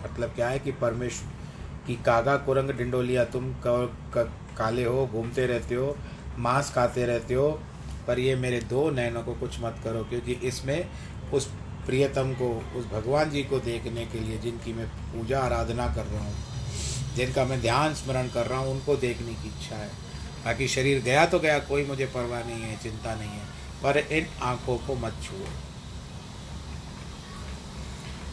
मतलब 0.04 0.30
क्या 0.36 0.48
है 0.50 0.60
कि 0.60 0.72
परमेश्वर 0.82 1.40
की 1.88 1.96
कागा 2.06 2.36
कुरंग 2.38 2.70
डिंडोलिया 2.78 3.26
तुम 3.26 3.54
क, 3.66 3.94
क, 4.14 4.32
काले 4.58 4.84
हो 4.84 5.06
घूमते 5.08 5.46
रहते 5.48 5.76
हो 5.76 5.96
मांस 6.40 6.72
खाते 6.74 7.06
रहते 7.06 7.34
हो 7.34 7.50
पर 8.08 8.20
ये 8.20 8.36
मेरे 8.36 8.60
दो 8.70 8.90
नैनों 8.92 9.22
को 9.24 9.34
कुछ 9.36 9.60
मत 9.62 9.76
करो 9.84 10.04
क्योंकि 10.04 10.34
इसमें 10.44 10.90
उस 11.34 11.50
प्रियतम 11.86 12.34
को 12.34 12.50
उस 12.76 12.86
भगवान 12.86 13.30
जी 13.30 13.44
को 13.44 13.60
देखने 13.60 14.06
के 14.06 14.20
लिए 14.20 14.38
जिनकी 14.38 14.74
मैं 14.74 14.88
पूजा 14.88 15.40
आराधना 15.40 15.88
कर 15.88 16.06
रहा 16.06 16.24
हूँ, 16.24 16.36
जिनका 17.16 17.46
मैं 17.46 17.62
ध्यान 17.62 17.94
स्मरण 17.94 18.28
कर 18.28 18.48
रहा 18.48 18.60
हूँ, 18.60 18.72
उनको 18.72 18.96
देखने 18.96 19.34
की 19.34 19.48
इच्छा 19.48 19.76
है। 19.76 19.90
बाकी 20.46 20.68
शरीर 20.68 21.02
गया 21.02 21.26
तो 21.26 21.40
गया, 21.40 21.58
कोई 21.60 21.86
मुझे 21.86 22.06
परवाह 22.06 22.44
नहीं 22.44 22.62
है, 22.62 22.78
चिंता 22.78 23.16
नहीं 23.16 23.30
है, 23.30 23.46
पर 23.84 23.98
इन 23.98 24.28
आँखों 24.42 24.78
को 24.78 24.96
मत 24.96 25.18
छुओ। 25.24 25.46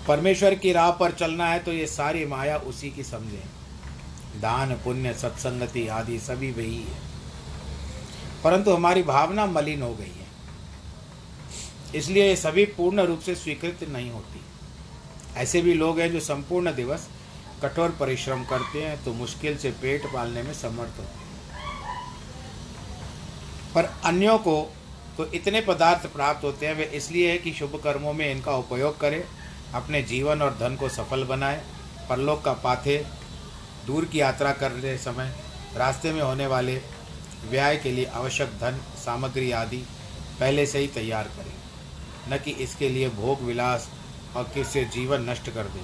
परमेश्वर 0.09 0.55
की 0.55 0.73
राह 0.73 0.90
पर 0.90 1.12
चलना 1.12 1.47
है 1.47 1.59
तो 1.59 1.73
ये 1.73 1.87
सारी 1.87 2.25
माया 2.26 2.57
उसी 2.57 2.90
की 2.90 3.02
समझें। 3.02 4.40
दान, 4.40 4.75
पुण्य, 4.75 5.12
सत्संगति 5.14 5.87
आदि 5.88 6.19
सभी 6.19 6.50
वही 6.50 6.76
है। 6.76 7.07
परंतु 8.45 8.73
हमारी 8.73 9.02
भावना 9.02 9.47
मलिन 9.47 9.83
हो 9.83 9.95
गई 9.95 10.05
है। 10.05 10.27
इसलिए 11.95 12.28
ये 12.28 12.37
सभी 12.37 12.64
पूर्ण 12.76 13.02
रूप 13.02 13.21
से 13.21 13.35
स्वीकृत 13.35 13.88
नहीं 13.88 14.11
होती। 14.11 14.40
ऐसे 15.37 15.61
भी 15.62 15.75
लोग 15.75 16.00
हैं 16.00 16.11
जो 16.12 16.21
संपूर्ण 16.21 16.75
दिवस 16.75 17.09
कठोर 17.62 17.90
परिश्रम 17.90 18.45
करते 18.45 18.83
हैं 18.83 19.02
तो 19.04 19.12
मुश्किल 19.14 19.57
से 19.59 19.71
पेट 19.83 20.07
पालने 20.12 20.42
में 20.42 20.52
समर्थ 20.54 20.99
होते 20.99 21.18
हैं। 21.18 21.26
पर 23.75 23.90
अन्यों 24.04 24.38
को 24.38 24.61
तो 25.18 25.25
इतने 25.35 25.61
पदार्थ 25.61 26.07
प्राप्त 26.07 26.45
होते 26.45 26.66
हैं, 26.66 26.75
वे 26.75 26.85
इसलिए 26.85 27.30
है 27.30 27.38
कि 27.38 27.52
शुभ 27.52 27.80
कर्मों 27.85 28.12
में 28.12 28.30
इनका 28.30 28.54
उपयोग 28.57 28.99
करें, 29.00 29.23
अपने 29.75 30.02
जीवन 30.02 30.42
और 30.42 30.57
धन 30.59 30.76
को 30.76 30.88
सफल 30.88 31.25
बनाए, 31.25 31.62
परलोक 32.09 32.42
का 32.45 32.52
पाथे, 32.54 32.97
दूर 33.87 34.04
की 34.04 34.21
यात्रा 34.21 34.52
करने 34.52 34.97
समय, 34.99 35.35
रास्ते 35.76 36.12
में 36.12 36.21
होने 36.23 36.47
वाले 36.47 36.76
व्यय 37.50 37.76
के 37.76 37.92
लिए 37.92 38.04
आवश्यक 38.04 38.49
धन, 38.61 38.80
सामग्री 38.97 39.50
आदि 39.52 39.85
पहले 40.40 40.66
से 40.66 40.78
ही 40.78 40.87
तैयार 40.88 41.25
करें। 41.37 41.52
न 42.30 42.38
कि 42.38 42.50
इसके 42.62 42.88
लिए 42.88 43.08
भोग 43.11 43.42
विलास 43.42 43.88
और 44.37 44.50
किससे 44.54 44.85
जीवन 44.87 45.28
नष्ट 45.30 45.50
कर 45.50 45.64
दे। 45.64 45.80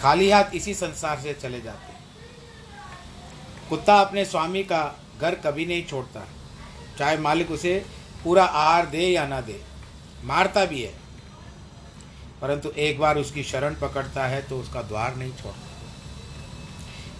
खाली 0.00 0.30
हाथ 0.30 0.54
इसी 0.54 0.74
संसार 0.74 1.20
से 1.20 1.34
चले 1.34 1.60
जाते 1.60 1.94
कुत्ता 3.70 4.00
अपने 4.00 4.24
स्वामी 4.24 4.62
का 4.62 4.82
घर 5.20 5.34
कभी 5.36 5.66
नहीं 5.66 5.84
छोड़ता। 5.86 6.26
चाहे 6.98 7.16
मालिक 7.18 7.50
उसे 7.50 7.74
पूरा 8.24 8.44
आहार 8.44 8.86
दे 8.86 9.06
या 9.06 9.26
ना 9.26 9.40
दे, 9.40 9.60
मारता 10.24 10.64
भी 10.64 10.82
है। 10.82 10.92
परंतु 12.40 12.70
एक 12.70 12.98
बार 12.98 13.18
उसकी 13.18 13.42
शरण 13.44 13.74
पकड़ता 13.74 14.26
है 14.26 14.42
तो 14.42 14.58
उसका 14.60 14.82
द्वार 14.82 15.16
नहीं 15.16 15.32
छोड़ता। 15.32 15.64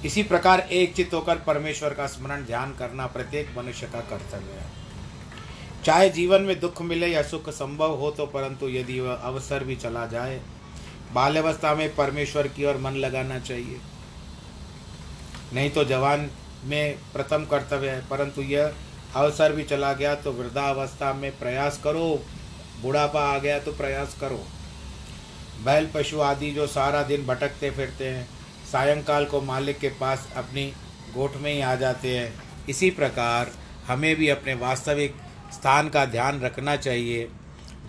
इसी 0.05 0.23
प्रकार 0.23 0.61
एक 0.61 0.95
चित्त 0.95 1.15
होकर 1.15 1.39
परमेश्वर 1.39 1.95
का 1.95 2.07
स्मरण 2.07 2.45
ध्यान 2.45 2.75
करना 2.75 3.07
प्रत्येक 3.07 3.55
मनुष्य 3.59 3.87
का 3.87 4.01
कर्तव्य 4.01 4.53
है। 4.53 4.76
चाहे 5.85 6.09
जीवन 6.11 6.43
में 6.43 6.59
दुख 6.61 6.81
मिले 6.83 7.07
या 7.07 7.23
सुख 7.23 7.49
संभव 7.51 7.95
हो 7.95 8.11
तो 8.11 8.27
परंतु 8.27 8.69
यदि 8.69 8.99
वह 9.01 9.15
अवसर 9.15 9.65
भी 9.65 9.77
चला 9.77 10.07
जाए, 10.07 10.41
बाल्यावस्था 11.15 11.75
में 11.75 11.95
परमेश्वर 11.95 12.49
की 12.49 12.65
ओर 12.65 12.77
मन 12.77 12.97
लगाना 12.97 13.39
चाहिए। 13.41 13.81
नहीं 15.55 15.71
तो 15.71 15.85
जवान 15.85 16.29
में 16.65 16.99
प्रथम 17.13 17.45
कर्तव्य 17.45 17.91
है, 17.91 18.07
परंतु 18.09 18.43
यह 18.43 18.75
अवसर 19.15 19.53
भी 19.53 19.65
चला 19.65 19.93
गया 19.93 20.15
तो 20.15 20.33
वृद्धावस्था 20.33 21.13
में 21.13 21.31
प्रयास 21.39 21.81
करो, 21.85 22.21
बुढ़ापा 22.83 23.21
आ 23.27 23.39
गया 23.39 23.59
तो 23.59 23.73
प्रयास 23.73 24.17
करो। 24.21 24.41
बैल 25.65 25.87
पशु 25.95 26.21
आदि 26.21 26.51
जो 26.51 26.67
सारा 26.67 27.03
दिन 27.03 27.27
भटकते 27.27 27.71
फिरते 27.71 28.09
हैं, 28.09 28.29
सायंकाल 28.73 29.25
को 29.25 29.41
मालिक 29.43 29.79
के 29.79 29.89
पास 30.01 30.29
अपनी 30.37 30.67
गोठ 31.15 31.37
में 31.37 31.53
ही 31.53 31.61
आ 31.61 31.75
जाते 31.75 32.17
हैं। 32.19 32.33
इसी 32.69 32.91
प्रकार 32.91 33.51
हमें 33.87 34.15
भी 34.17 34.29
अपने 34.29 34.55
वास्तविक 34.57 35.15
स्थान 35.53 35.89
का 35.89 36.05
ध्यान 36.05 36.41
रखना 36.41 36.77
चाहिए, 36.77 37.29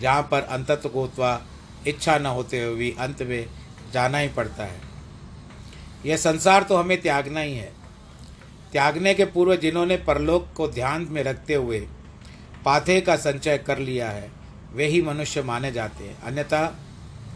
जहाँ 0.00 0.22
पर 0.22 0.42
अंतत 0.42 0.82
गोत्वा 0.86 1.40
इच्छा 1.86 2.18
न 2.18 2.26
होते 2.26 2.62
हुए 2.62 2.74
भी 2.74 2.94
अंत 2.98 3.22
में 3.22 3.46
जाना 3.92 4.18
ही 4.18 4.28
पड़ता 4.28 4.64
है। 4.64 4.80
यह 6.06 6.16
संसार 6.16 6.62
तो 6.62 6.76
हमें 6.76 7.00
त्यागना 7.02 7.40
ही 7.40 7.54
है। 7.54 7.72
त्यागने 8.72 9.14
के 9.14 9.24
पूर्व 9.24 9.54
जिन्होंने 9.56 9.96
परलोक 9.96 10.52
को 10.56 10.68
ध्यान 10.68 11.06
में 11.10 11.22
रखते 11.22 11.54
हुए 11.54 11.80
पाथे 12.64 13.00
का 13.00 13.16
संचय 13.16 13.58
कर 13.58 13.78
लिया 13.78 14.10
है, 14.10 14.30
वे 14.74 14.86
ही 14.86 15.02
मनुष्य 15.02 15.42
माने 15.42 15.72
जाते 15.72 16.04
हैं। 16.04 16.20
अन्यथा 16.22 16.64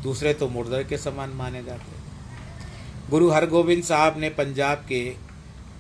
दूसरे 0.03 0.35
तो 0.35 0.49
मुर्दर 0.49 0.83
के 0.83 0.99
समान 0.99 1.31
माने 1.31 1.63
जाते 1.65 1.91
हैं। 1.91 3.11
गुरु 3.11 3.31
हरगोविंद 3.31 3.83
साहब 3.85 4.19
ने 4.19 4.29
पंजाब 4.31 4.85
के 4.89 5.03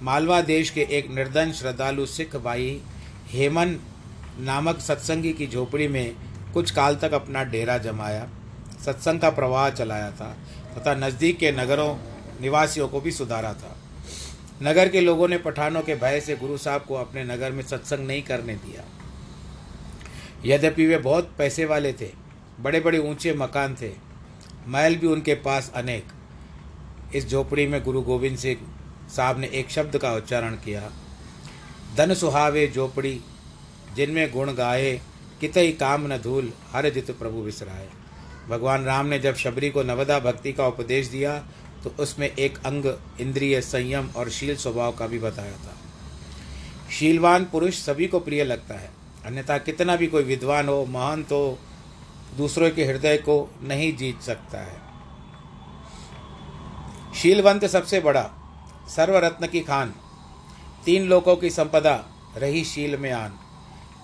मालवा 0.02 0.40
देश 0.42 0.70
के 0.70 0.87
एक 0.90 1.11
निर्धन 1.11 1.52
श्रद्धालु 1.52 2.06
सिख 2.06 2.37
भाई 2.37 2.80
हेमन 3.30 3.76
नामक 4.38 4.78
सत्संगी 4.78 5.32
की 5.32 5.47
झोपड़ी 5.47 5.88
में 5.88 6.14
कुछ 6.54 6.71
काल 6.71 6.97
तक 6.97 7.12
अपना 7.14 7.42
डेरा 7.45 7.76
जमाया, 7.78 8.28
सत्संग 8.84 9.21
का 9.21 9.30
प्रवाह 9.30 9.68
चलाया 9.71 10.10
था, 10.10 10.36
तथा 10.76 10.95
नज़दीक 10.97 11.38
के 11.38 11.52
नगरों 11.52 11.95
निवासियों 12.40 12.88
को 12.88 13.00
भी 13.00 13.10
सुधारा 13.10 13.52
था। 13.52 13.76
नगर 14.62 14.88
के 14.88 15.00
लोगों 15.00 15.28
ने 15.28 15.38
पठानों 15.38 15.82
के 15.82 15.95
भय 15.95 16.21
से 16.21 16.36
गुरु 16.36 16.56
साहब 16.58 16.84
को 16.84 16.95
अपने 16.95 17.25
नगर 17.25 17.52
में 17.52 17.62
सत्संग 17.62 18.06
नहीं 18.06 18.23
करने 18.23 18.54
दिया। 18.56 18.84
यद्यपि 20.45 20.86
वे 20.86 20.99
बहुत 20.99 21.30
पैसे 21.38 21.64
वाले 21.64 21.92
थे 21.92 22.10
बड़े 22.60 22.80
बड़े 22.80 22.99
ऊँचे 23.00 23.34
मकान 23.34 23.75
थे, 23.75 23.90
महल 24.68 24.97
भी 24.97 25.06
उनके 25.06 25.34
पास 25.34 25.71
अनेक। 25.75 26.12
इस 27.14 27.28
झोपड़ी 27.28 27.66
में 27.66 27.82
गुरु 27.84 28.02
गोविंद 28.02 28.38
सिंह 28.38 28.66
साहब 29.16 29.38
ने 29.38 29.47
एक 29.49 29.71
शब्द 29.71 29.97
का 29.99 30.12
उच्चारण 30.12 30.54
किया, 30.56 30.90
धन 31.97 32.14
सुहावे 32.14 32.66
झोपड़ी 32.68 33.21
जिनमें 33.97 34.31
गुण 34.33 34.52
गाए 34.52 35.00
कितई 35.41 35.73
काम 35.73 36.07
न 36.07 36.17
धूल, 36.19 36.52
हर 36.73 36.89
जित 36.91 37.11
प्रभु 37.11 37.41
विसराए 37.41 37.89
भगवान 38.49 38.85
राम 38.85 39.07
ने 39.07 39.19
जब 39.19 39.35
शबरी 39.35 39.71
को 39.71 39.83
नवदा 39.83 40.19
भक्ति 40.21 40.52
का 40.52 40.67
उपदेश 40.67 41.07
दिया 41.07 41.39
तो 41.85 41.95
उसमें 41.99 42.28
एक 42.28 42.59
अंग 42.59 42.85
इंद्रिय 43.21 43.61
संयम 43.61 44.09
और 44.17 44.31
शील 44.31 44.57
स्वभाव 44.57 44.93
का 44.93 45.07
भी 45.07 45.19
बताया 45.19 45.52
था। 45.52 45.76
शीलवान 46.91 47.45
पुरुष 47.45 47.75
सभी 47.75 48.07
को 48.07 48.21
प्रिय 48.21 48.45
लगता 48.45 48.75
है। 48.75 48.91
अन्यथा 49.26 49.59
कितना 49.59 49.97
भी 49.97 50.07
कोई 50.07 50.23
विद्वान 50.23 50.69
हो 50.69 50.85
महंत 50.85 51.33
हो 51.33 51.59
दूसरों 52.37 52.71
के 52.71 52.85
हृदय 52.85 53.17
को 53.17 53.55
नहीं 53.63 53.97
जीत 53.97 54.21
सकता 54.21 54.59
है। 54.59 54.81
शीलवंत 57.15 57.65
सबसे 57.65 58.00
बड़ा, 58.00 58.31
सर्वरत्न 58.89 59.47
की 59.47 59.61
खान। 59.61 59.95
तीन 60.85 61.09
लोगों 61.09 61.37
की 61.37 61.50
संपदा 61.50 61.95
रही 62.37 62.65
शील 62.65 62.97
में 62.97 63.11
आन। 63.13 63.39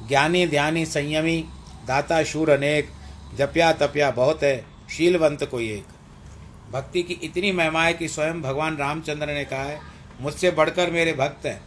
ज्ञानी 0.06 0.46
ध्यानी 0.46 0.86
संयमी, 0.86 1.44
दाता 1.86 2.22
शूर 2.22 2.50
अनेक, 2.50 2.88
जप्या 3.34 3.72
तप्या 3.72 4.10
बहुत 4.10 4.42
है, 4.42 4.64
शीलवंत 4.90 5.44
कोई 5.44 5.70
एक। 5.70 5.84
भक्ति 6.72 7.02
की 7.02 7.14
इतनी 7.14 7.52
महिमा 7.52 7.84
है 7.84 7.92
कि 7.92 8.08
स्वयं 8.08 8.42
भगवान 8.42 8.76
रामचंद्र 8.76 9.26
ने 9.26 9.44
कहा 9.44 9.62
है, 9.62 9.80
मुझसे 10.20 10.50
बढ़कर 10.50 10.90
मेरे 10.90 11.12
भक्त 11.12 11.46
हैं। 11.46 11.60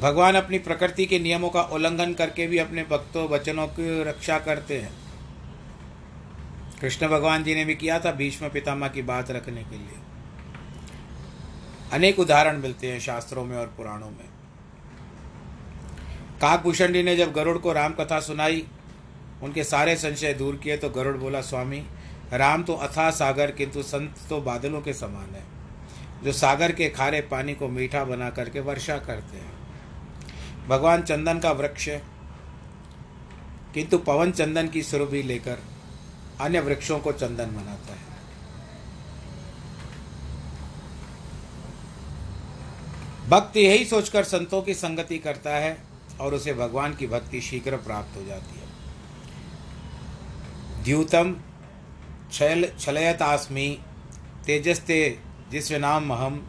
भगवान 0.00 0.34
अपनी 0.34 0.58
प्रकृति 0.58 1.06
के 1.06 1.18
नियमों 1.18 1.50
का 1.50 1.62
उल्लंघन 1.62 2.14
करके 2.14 2.46
भी 2.46 2.58
अपने 2.58 2.82
भक्तों, 2.82 3.28
वचनों 3.28 3.66
की 3.66 4.04
रक्षा 4.04 4.38
करते 4.38 4.80
हैं। 4.80 4.92
कृष्ण 6.80 7.08
भगवान 7.08 7.44
जी 7.44 7.54
ने 7.54 7.64
भी 7.64 7.74
किया 7.74 7.98
था 7.98 8.10
भीष्म 8.10 8.48
पितामह 8.48 8.88
की 8.88 9.02
बात 9.02 9.30
रखने 9.30 9.62
के 9.62 9.78
लिए। 9.78 9.98
अनेक 11.92 12.18
उदाहरण 12.18 12.58
मिलते 12.58 12.92
हैं 12.92 13.00
शास्त्रों 13.00 13.44
में 13.44 13.56
और 13.56 13.66
पुराणों 13.66 14.10
में। 14.10 14.35
काकभूषण 16.40 16.92
ने 16.94 17.16
जब 17.16 17.32
गरुड़ 17.32 17.58
को 17.58 17.72
राम 17.72 17.92
कथा 17.92 18.20
सुनाई, 18.20 18.64
उनके 19.42 19.64
सारे 19.64 19.96
संशय 19.96 20.34
दूर 20.34 20.56
किए 20.56 20.76
तो 20.76 20.88
गरुड़ 20.90 21.16
बोला, 21.16 21.40
स्वामी, 21.40 21.82
राम 22.32 22.62
तो 22.62 22.74
अथा 22.74 23.10
सागर, 23.10 23.50
किंतु 23.50 23.82
संत 23.82 24.14
तो 24.28 24.40
बादलों 24.40 24.80
के 24.80 24.92
समान 24.92 25.34
है, 25.34 25.42
जो 26.24 26.32
सागर 26.32 26.72
के 26.72 26.88
खारे 26.88 27.20
पानी 27.20 27.54
को 27.54 27.68
मीठा 27.68 28.04
बना 28.04 28.30
करके 28.30 28.60
वर्षा 28.60 28.98
करते 28.98 29.36
हैं। 29.36 29.54
भगवान 30.68 31.02
चंदन 31.02 31.38
का 31.38 31.52
वृक्ष 31.52 31.88
है, 31.88 32.02
किंतु 33.74 33.98
पवन 33.98 34.30
चंदन 34.32 34.68
की 34.68 34.82
सुरभि 34.82 35.22
लेकर 35.22 35.58
अन्य 36.40 36.60
वृक्षों 36.60 36.98
को 36.98 37.12
चंदन 37.12 37.46
बनाता 37.46 37.92
है। 37.92 38.04
भक्त 43.28 43.56
यही 43.56 43.84
सोचकर 43.84 44.24
संतों 44.24 44.62
की 44.62 44.74
संगति 44.74 45.18
करता 45.18 45.56
है 45.56 45.76
और 46.20 46.34
उसे 46.34 46.54
भगवान 46.54 46.94
की 46.94 47.06
भक्ति 47.06 47.40
शीघ्र 47.40 47.76
प्राप्त 47.78 48.16
हो 48.16 48.24
जाती 48.24 48.58
है। 48.58 48.64
द्यूतम 50.84 51.34
छल 52.32 52.68
छलयतास्मी 52.80 53.68
तेजस्ते 54.46 54.98
जिस्वनाम 55.50 56.10
अहम 56.10 56.40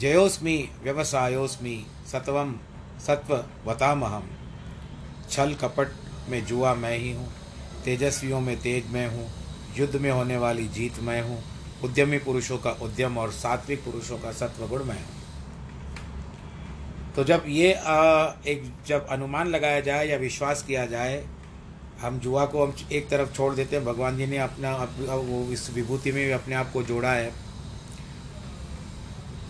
जयोस्मी 0.00 0.56
व्यवसायोस्मी 0.82 1.76
सत्वम 2.12 2.54
सत्व 3.06 3.34
वतामहम 3.66 4.28
छल 5.30 5.54
कपट 5.54 5.88
में 6.28 6.44
जुआ 6.46 6.74
मैं 6.74 6.96
ही 6.98 7.12
हूँ, 7.12 7.28
तेजस्वियों 7.84 8.40
में 8.40 8.56
तेज 8.60 8.90
मैं 8.92 9.06
हूँ, 9.08 9.28
युद्ध 9.76 9.96
में 9.96 10.10
होने 10.10 10.36
वाली 10.36 10.66
जीत 10.68 10.98
मैं 11.02 11.20
हूँ, 11.22 11.42
उद्यमी 11.84 12.18
पुरुषों 12.18 12.58
का 12.58 12.70
उद्यम 12.82 13.18
और 13.18 13.32
सात्विक 13.32 13.84
पुरुषों 13.84 14.18
का 14.18 14.32
सत्व 14.32 14.66
गुण 14.68 14.84
मैं 14.84 14.96
हूँ। 14.96 15.17
तो 17.18 17.24
जब 17.24 17.44
ये 17.46 17.72
आ, 17.72 18.32
एक 18.46 18.72
जब 18.86 19.06
अनुमान 19.06 19.46
लगाया 19.46 19.80
जाए 19.80 20.06
या 20.06 20.16
विश्वास 20.16 20.62
किया 20.62 20.86
जाए 20.86 21.26
हम 22.00 22.18
जुआ 22.18 22.44
को 22.46 22.66
हम 22.66 22.74
एक 22.92 23.08
तरफ़ 23.08 23.32
छोड़ 23.32 23.54
देते 23.54 23.76
हैं 23.76 23.84
भगवान 23.84 24.16
जी 24.16 24.26
ने 24.26 24.38
अपना 24.38 24.72
अप, 24.72 24.90
वो 25.00 25.52
इस 25.52 25.70
विभूति 25.74 26.12
में 26.12 26.32
अपने 26.32 26.54
आप 26.54 26.70
को 26.72 26.82
जोड़ा 26.82 27.12
है। 27.12 27.32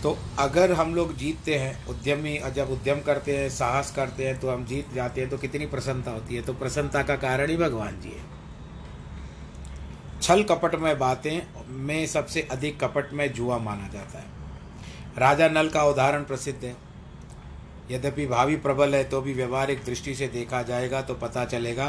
तो 0.02 0.18
अगर 0.38 0.72
हम 0.72 0.94
लोग 0.94 1.16
जीतते 1.16 1.54
हैं 1.54 1.86
उद्यमी 1.86 2.38
जब 2.54 2.70
उद्यम 2.70 3.00
करते 3.00 3.36
हैं 3.36 3.50
साहस 3.50 3.92
करते 3.96 4.26
हैं 4.26 4.40
तो 4.40 4.50
हम 4.50 4.64
जीत 4.64 4.94
जाते 4.94 5.20
हैं 5.20 5.30
तो 5.30 5.38
कितनी 5.38 5.66
प्रसन्नता 5.66 6.10
होती 6.10 6.36
है? 6.36 6.42
तो 6.42 6.54
प्रसन्नता 6.54 7.02
का 7.02 7.16
कारण 7.16 7.50
ही 7.50 7.56
भगवान 7.56 8.00
जी 8.00 8.08
है। 8.08 8.24
छल 10.22 10.42
कपट 10.42 10.74
में 10.74 10.98
बातें 10.98 11.42
में 11.68 12.06
सबसे 12.06 12.48
अधिक 12.50 12.80
कपट 12.80 13.12
में 13.12 13.32
जुआ 13.32 13.58
माना 13.58 13.88
जाता 13.88 14.18
है। 14.18 14.26
राजा 15.18 15.48
नल 15.48 15.68
का 15.68 15.84
उदाहरण 15.84 16.24
प्रसिद्ध 16.24 16.64
है। 16.64 16.87
यद्यपि 17.90 18.26
भावी 18.26 18.56
प्रबल 18.56 18.94
है 18.94 19.02
तो 19.04 19.20
भी 19.20 19.32
व्यवहारिक 19.34 19.84
दृष्टि 19.84 20.14
से 20.14 20.26
देखा 20.28 20.62
जाएगा 20.62 21.00
तो 21.02 21.14
पता 21.14 21.44
चलेगा। 21.44 21.86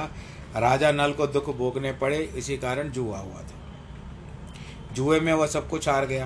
राजा 0.56 0.92
नल 0.92 1.12
को 1.12 1.28
दुख 1.28 1.50
भोगने 1.58 1.92
पड़े, 1.94 2.18
इसी 2.18 2.58
कारण 2.58 2.90
जुआ 2.90 3.18
हुआ 3.18 3.42
था। 3.42 4.94
जुए 4.94 5.20
में 5.20 5.34
वह 5.34 5.48
सब 5.48 5.70
कुछ 5.70 5.90
हार 5.90 6.06
गया। 6.06 6.26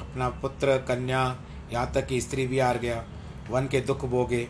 अपना 0.00 0.28
पुत्र, 0.28 0.76
कन्या 0.78 1.22
यहाँ 1.72 1.90
तक 1.92 2.06
कि 2.06 2.20
स्त्री 2.20 2.46
भी 2.46 2.58
हार 2.58 2.78
गया। 2.78 3.04
वन 3.50 3.66
के 3.66 3.80
दुख 3.80 4.04
भोगे। 4.04 4.46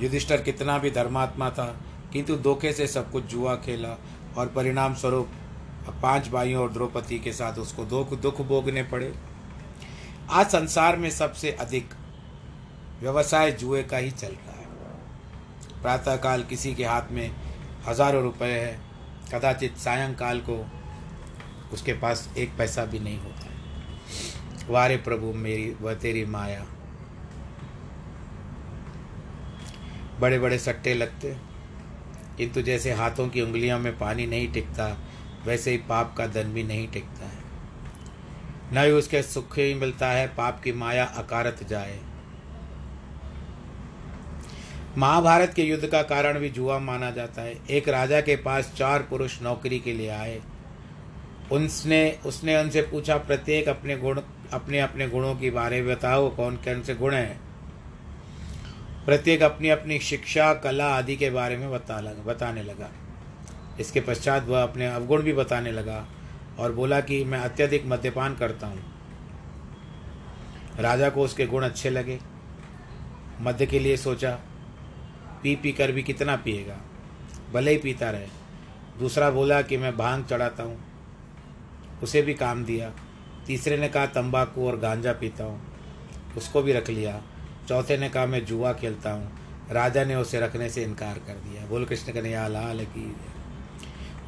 युधिष्ठर 0.00 0.42
कितना 0.42 0.78
भी 0.78 0.90
धर्मात्मा 0.90 1.50
था, 1.50 1.66
किंतु 2.12 2.36
धोखे 2.36 2.72
से 2.72 2.86
सब 2.86 3.10
कुछ 3.12 3.24
जुआ 3.24 3.54
खेला 3.56 3.96
और 4.38 4.46
परिणाम 4.46 4.94
स्वरूप 4.94 5.28
पाँच 6.02 6.28
भाइयों 6.28 6.62
और 6.62 6.72
द्रौपदी 6.72 7.18
के 7.18 7.32
साथ 7.32 7.58
उसको 7.58 7.84
दुख 7.84 8.14
दुख 8.14 8.40
भोगने 8.40 8.82
पड़े। 8.82 9.12
आज 10.30 10.46
संसार 10.46 10.96
में 10.96 11.10
सबसे 11.10 11.50
अधिक 11.50 11.94
व्यवसाय 13.00 13.52
जुए 13.52 13.82
का 13.82 13.96
ही 13.96 14.10
चल 14.10 14.28
रहा 14.28 14.56
है। 14.56 15.82
प्रातःकाल 15.82 16.42
किसी 16.42 16.74
के 16.74 16.84
हाथ 16.84 17.10
में 17.10 17.30
हज़ारों 17.86 18.22
रुपए 18.22 18.46
है, 18.46 18.78
कदाचित 19.34 19.76
सायंकाल 19.76 20.40
को 20.40 20.64
उसके 21.72 21.92
पास 21.92 22.28
एक 22.38 22.56
पैसा 22.58 22.84
भी 22.84 22.98
नहीं 22.98 23.18
होता 23.18 23.46
है। 23.46 23.54
वारे 24.68 24.96
प्रभु, 24.96 25.32
मेरी 25.32 25.76
वह 25.80 25.94
तेरी 25.94 26.24
माया। 26.24 26.64
बड़े 30.20 30.38
बड़े 30.38 30.58
सट्टे 30.58 30.94
लगते, 30.94 31.36
किंतु 32.38 32.62
जैसे 32.62 32.92
हाथों 32.92 33.28
की 33.28 33.40
उंगलियों 33.40 33.78
में 33.78 33.98
पानी 33.98 34.26
नहीं 34.26 34.52
टिकता, 34.52 34.96
वैसे 35.46 35.70
ही 35.70 35.76
पाप 35.78 36.14
का 36.18 36.26
धन 36.26 36.52
भी 36.52 36.62
नहीं 36.62 36.88
टिकता 36.88 37.26
है। 37.26 37.44
न 38.72 38.84
ही 38.84 38.90
उसके 38.90 39.22
सुख 39.22 39.58
ही 39.58 39.74
मिलता 39.74 40.08
है, 40.08 40.26
पाप 40.28 40.60
की 40.60 40.72
माया 40.72 41.04
अकारत 41.04 41.62
जाए। 41.68 41.98
महाभारत 44.98 45.52
के 45.54 45.62
युद्ध 45.62 45.86
का 45.86 46.02
कारण 46.02 46.38
भी 46.38 46.48
जुआ 46.50 46.78
माना 46.78 47.10
जाता 47.10 47.42
है। 47.42 47.68
एक 47.70 47.88
राजा 47.88 48.20
के 48.20 48.36
पास 48.36 48.74
चार 48.76 49.02
पुरुष 49.02 49.42
नौकरी 49.42 49.78
के 49.78 49.92
लिए 49.92 50.08
आए। 50.08 50.40
उनने 51.52 52.18
उसने 52.26 52.60
उनसे 52.60 52.82
पूछा, 52.82 53.16
प्रत्येक 53.16 53.68
अपने 53.68 53.96
गुण 53.96 54.20
अपने 54.52 54.80
अपने 54.80 55.08
गुणों 55.08 55.34
के 55.34 55.50
बारे 55.50 55.82
में 55.82 55.96
बताओ 55.96 56.36
कौन 56.36 56.56
कौन 56.56 56.82
से 56.82 56.94
गुण 56.94 57.14
हैं? 57.14 57.40
प्रत्येक 59.06 59.42
अपनी 59.42 59.68
अपनी 59.68 59.98
शिक्षा, 59.98 60.54
कला 60.54 60.86
आदि 60.86 61.16
के 61.16 61.30
बारे 61.30 61.56
में 61.56 61.70
बता 61.70 62.00
लगा, 62.00 62.22
बताने 62.22 62.62
लगा। 62.62 62.90
इसके 63.80 64.00
पश्चात 64.00 64.46
वह 64.46 64.62
अपने 64.62 64.86
अवगुण 64.86 65.22
भी 65.22 65.32
बताने 65.32 65.72
लगा 65.72 66.06
और 66.58 66.72
बोला 66.72 67.00
कि, 67.00 67.24
मैं 67.24 67.38
अत्यधिक 67.38 67.86
मद्यपान 67.86 68.34
करता 68.34 68.66
हूँ। 68.66 68.84
राजा 70.78 71.10
को 71.10 71.22
उसके 71.22 71.46
गुण 71.46 71.64
अच्छे 71.64 71.90
लगे। 71.90 72.18
मद्य 73.40 73.66
के 73.66 73.78
लिए 73.78 73.96
सोचा 73.96 74.38
पी 75.42 75.54
पी 75.56 75.72
कर 75.72 75.92
भी 75.92 76.02
कितना 76.02 76.36
पिएगा? 76.36 76.76
भले 77.52 77.70
ही 77.70 77.78
पीता 77.78 78.10
रहे। 78.10 78.26
दूसरा 78.98 79.30
बोला 79.30 79.62
कि 79.62 79.76
मैं 79.76 79.96
भाँग 79.96 80.24
चढ़ाता 80.24 80.62
हूँ। 80.62 80.78
उसे 82.02 82.22
भी 82.22 82.34
काम 82.34 82.64
दिया। 82.64 82.92
तीसरे 83.46 83.76
ने 83.76 83.88
कहा, 83.88 84.06
तंबाकू 84.06 84.66
और 84.66 84.78
गांजा 84.78 85.12
पीता 85.12 85.44
हूँ। 85.44 85.60
उसको 86.36 86.62
भी 86.62 86.72
रख 86.72 86.90
लिया। 86.90 87.20
चौथे 87.68 87.96
ने 87.96 88.08
कहा, 88.08 88.26
मैं 88.26 88.44
जुआ 88.44 88.72
खेलता 88.72 89.12
हूँ। 89.12 89.30
राजा 89.70 90.04
ने 90.04 90.14
उसे 90.14 90.40
रखने 90.40 90.68
से 90.70 90.82
इनकार 90.82 91.18
कर 91.18 91.34
दिया। 91.34 91.66
बोल 91.66 91.84
कृष्ण 91.84 92.12
कन्हैया 92.12 92.46
लाल 92.48 92.84
की 92.84 93.16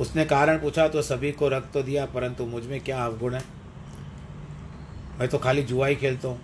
उसने 0.00 0.24
कारण 0.24 0.58
पूछा 0.58 0.86
तो 0.88 1.02
सभी 1.02 1.32
को 1.32 1.48
रख 1.48 1.70
तो 1.72 1.82
दिया, 1.82 2.04
परंतु 2.06 2.44
मुझमें 2.46 2.80
क्या 2.80 3.04
अवगुण 3.04 3.34
है? 3.34 3.42
मैं 5.18 5.28
तो 5.28 5.38
खाली 5.38 5.62
जुआ 5.62 5.86
ही 5.86 5.96
खेलता 5.96 6.28
हूँ। 6.28 6.40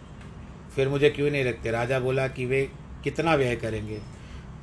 फिर 0.76 0.88
मुझे 0.88 1.10
क्यों 1.10 1.30
नहीं 1.30 1.44
रखते? 1.44 1.70
राजा 1.70 1.98
बोला 2.00 2.26
कि 2.28 2.46
वे 2.46 2.62
कितना 3.04 3.34
व्यय 3.34 3.56
करेंगे? 3.56 4.00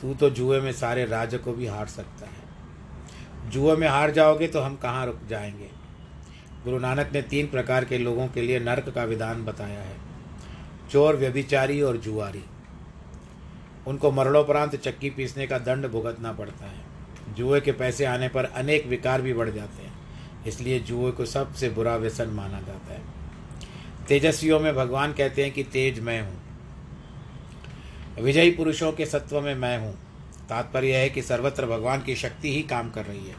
तू 0.02 0.14
तो 0.14 0.30
जुए 0.30 0.62
में 0.62 0.72
सारे 0.72 1.06
राज्य 1.06 1.38
को 1.38 1.54
भी 1.54 1.68
हार 1.68 1.86
सकता 1.86 2.26
है। 2.26 2.52
जुए 3.50 3.76
में 3.76 3.88
हार 3.88 4.12
जाओगे 4.12 4.48
तो 4.48 4.60
हम 4.60 4.76
कहाँ 4.76 5.06
रुक 5.06 5.20
जाएँगे? 5.30 5.70
गुरु 6.64 6.80
नानक 6.80 7.10
ने 7.14 7.22
तीन 7.22 7.48
प्रकार 7.48 7.86
के 7.86 7.98
लोगों 7.98 8.28
के 8.28 8.42
लिए 8.42 8.60
नरक 8.60 8.90
का 8.90 9.04
विधान 9.04 9.46
बताया 9.46 9.80
है। 9.80 9.98
चोर, 10.92 11.16
व्यभिचारी 11.16 11.82
और 11.82 11.98
जुआरी। 11.98 12.44
उनको 13.88 14.12
मरणोपरांत 14.12 14.76
चक्की 14.76 15.10
पीसने 15.10 15.48
का 15.48 15.58
दंड 15.58 15.88
भुगतना 15.88 16.32
पड़ता 16.32 16.66
है। 16.66 16.92
जुए 17.36 17.62
के 17.62 17.72
पैसे 17.72 18.06
आने 18.06 18.30
पर 18.30 18.46
अनेक 18.46 18.88
विकार 18.88 19.22
भी 19.22 19.34
बढ़ 19.34 19.50
जाते 19.50 19.84
हैं। 19.84 19.94
इसलिए 20.48 20.80
जुए 20.80 21.12
को 21.12 21.26
सबसे 21.26 21.70
बुरा 21.70 21.96
व्यसन 21.96 22.28
माना 22.28 22.62
जाता 22.62 22.94
है। 22.94 23.02
तेजस्वियों 24.08 24.60
में 24.60 24.76
भगवान 24.76 25.14
कहते 25.14 25.44
हैं 25.44 25.52
कि 25.52 25.64
तेज 25.64 26.00
मैं 26.00 26.22
हूँ। 26.22 26.42
विजयी 28.22 28.52
पुरुषों 28.52 28.92
के 28.92 29.06
सत्व 29.06 29.40
में 29.42 29.56
मैं 29.56 29.78
हूँ। 29.80 29.94
तात्पर्य 30.50 30.98
है 30.98 31.10
कि 31.10 31.22
सर्वत्र 31.22 31.66
भगवान 31.66 32.02
की 32.02 32.16
शक्ति 32.16 32.54
ही 32.54 32.62
काम 32.62 32.90
कर 32.90 33.06
रही 33.06 33.28
है। 33.28 33.36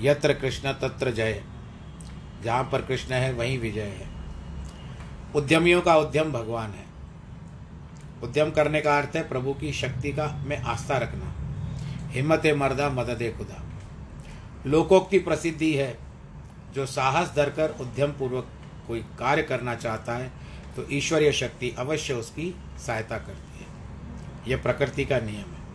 यत्र 0.00 0.32
कृष्ण 0.32 0.72
तत्र 0.72 1.10
जय। 1.10 1.42
जहाँ 2.42 2.64
पर 2.64 2.82
कृष्ण 2.82 3.14
है, 3.14 3.32
वहीं 3.32 3.58
विजय 3.58 3.80
है। 3.80 4.08
उद्यमियों 5.36 5.80
का 5.82 5.96
उद्यम 5.96 6.32
भगवान 6.32 6.70
है। 6.70 6.84
उद्यम 8.22 8.50
करने 8.50 8.80
का 8.80 8.98
अर्थ 8.98 9.16
है 9.16 9.28
प्रभु 9.28 9.54
की 9.54 9.72
शक्ति 9.72 10.12
का 10.12 10.26
में 10.46 10.56
आस्था 10.56 10.98
रखना। 10.98 11.32
हिम्मत 12.10 12.42
मर्दा, 12.56 12.88
मदद 12.90 13.22
खुदा। 13.38 13.62
लोकोक्ति 14.66 15.18
प्रसिद्धि 15.18 15.72
है। 15.74 15.96
जो 16.74 16.86
साहस 16.86 17.32
धरकर 17.36 17.76
उद्यम 17.80 18.10
पूर्वक 18.10 18.48
कोई 18.86 19.00
कार्य 19.18 19.42
करना 19.42 19.74
चाहता 19.74 20.12
है 20.12 20.30
तो 20.76 20.86
ईश्वरीय 20.92 21.32
शक्ति 21.32 21.70
अवश्य 21.78 22.14
उसकी 22.14 22.54
सहायता 22.86 23.18
करती 23.18 23.55
है। 23.55 23.55
यह 24.48 24.56
प्रकृति 24.56 25.04
का 25.04 25.18
नियम 25.18 25.36
है। 25.36 25.66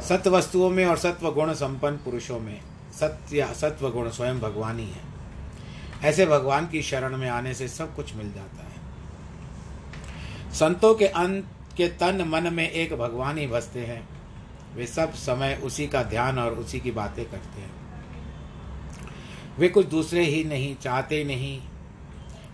सत्य 0.00 0.30
वस्तुओं 0.30 0.70
में 0.70 0.86
और 0.86 0.96
सत्व 0.96 1.32
गुण 1.32 1.52
संपन्न 1.52 1.96
पुरुषों 1.96 2.40
में 2.40 2.60
सत्य 2.92 3.54
सत्व 3.54 3.90
गुण 3.90 4.10
स्वयं 4.10 4.40
भगवान 4.40 4.78
ही 4.78 4.86
है। 4.86 5.18
ऐसे 6.02 6.26
भगवान 6.26 6.66
की 6.66 6.82
शरण 6.82 7.16
में 7.16 7.28
आने 7.28 7.54
से 7.54 7.68
सब 7.68 7.96
कुछ 7.96 8.14
मिल 8.14 8.32
जाता 8.32 8.62
है। 8.62 8.78
संतों 10.52 10.94
के 10.94 11.06
अंत 11.06 11.44
के 11.76 11.88
तन 11.88 12.24
मन 12.28 12.54
में 12.54 12.70
एक 12.70 12.94
भगवान 12.94 13.38
ही 13.38 13.46
बसते 13.46 13.80
हैं। 13.80 14.08
वे 14.74 14.86
सब 14.86 15.14
समय 15.14 15.60
उसी 15.64 15.86
का 15.86 16.02
ध्यान 16.02 16.38
और 16.38 16.52
उसी 16.52 16.80
की 16.80 16.90
बातें 16.90 17.24
करते 17.24 17.60
हैं। 17.60 17.70
वे 19.58 19.68
कुछ 19.68 19.86
दूसरे 19.86 20.24
ही 20.24 20.44
नहीं, 20.44 20.76
चाहते 20.76 21.24
नहीं। 21.24 21.62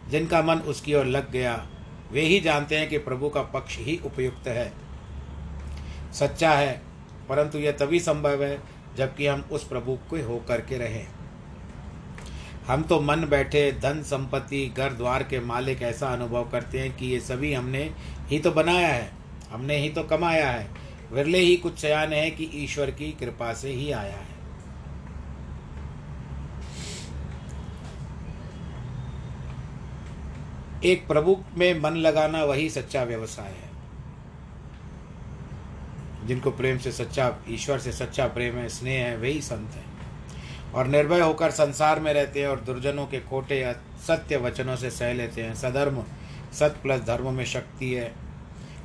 जिनका 0.09 0.43
मन 0.43 0.59
उसकी 0.59 0.95
ओर 0.95 1.05
लग 1.05 1.31
गया, 1.31 1.67
वे 2.12 2.21
ही 2.21 2.40
जानते 2.40 2.77
हैं 2.77 2.88
कि 2.88 2.99
प्रभु 2.99 3.29
का 3.29 3.43
पक्ष 3.43 3.79
ही 3.79 4.01
उपयुक्त 4.05 4.49
है। 4.49 4.84
सच्चा 6.14 6.50
है, 6.50 6.81
परंतु 7.29 7.59
यह 7.59 7.72
तभी 7.72 8.00
संभव 8.00 8.42
है 8.44 8.59
जबकि 8.96 9.27
हम 9.27 9.44
उस 9.53 9.66
प्रभु 9.68 9.98
को 10.11 10.22
होकर 10.24 10.61
के 10.61 10.79
रहें। 10.79 11.07
हम 12.66 12.83
तो 12.83 13.00
मन 13.00 13.24
बैठे, 13.24 13.70
धन 13.72 14.03
संपत्ति, 14.03 14.66
घर 14.77 14.92
द्वार 14.92 15.22
के 15.22 15.40
मालिक 15.40 15.83
ऐसा 15.83 16.09
अनुभव 16.09 16.48
करते 16.50 16.81
हैं 16.81 16.96
कि 16.96 17.07
ये 17.07 17.20
सभी 17.20 17.53
हमने 17.55 17.90
ही 18.29 18.38
तो 18.38 18.50
बनाया 18.50 18.88
है, 18.88 19.11
हमने 19.50 19.77
ही 19.77 19.88
तो 19.88 20.03
कमाया 20.03 20.50
है। 20.50 20.68
विरले 21.12 21.38
ही 21.38 21.57
कुछ 21.57 21.81
चयान 21.81 22.12
है 22.12 22.31
कि 22.31 22.50
ईश्वर 22.55 22.90
की 22.90 23.11
कृपा 23.12 23.53
से 23.55 23.72
ही 23.72 23.90
आया 23.92 24.12
है। 24.12 24.33
एक 30.85 31.07
प्रभु 31.09 31.37
में 31.59 31.81
मन 31.81 31.96
लगाना 31.96 32.44
वही 32.44 32.68
सच्चा 32.70 33.03
व्यवसाय 33.03 33.46
है। 33.46 33.74
जिनको 36.25 36.51
प्रेम 36.51 36.79
से 36.79 36.93
सच्चा, 36.93 37.37
ईश्वर 37.49 37.79
से 37.79 37.93
सच्चा 37.93 38.27
प्रेम 38.27 38.55
है, 38.55 38.69
स्नेह 38.69 39.07
है, 39.07 39.17
वही 39.17 39.41
संत 39.41 39.71
है। 39.71 39.95
और 40.75 40.87
निर्भय 40.87 41.21
होकर 41.21 41.51
संसार 41.51 42.01
में 42.01 42.13
रहते 42.13 42.41
हैं 42.41 42.49
और 42.49 42.61
दुर्जनों 42.61 43.07
के 43.07 43.21
खोटे 43.21 43.75
सत्य 44.07 44.37
वचनों 44.37 44.77
से 44.77 44.91
सह 44.91 45.13
लेते 45.13 45.43
हैं। 45.43 45.55
सधर्म, 45.55 46.05
सत 46.53 46.77
प्लस 46.83 47.01
धर्म 47.01 47.33
में 47.35 47.45
शक्ति 47.45 47.95
है। 47.95 48.13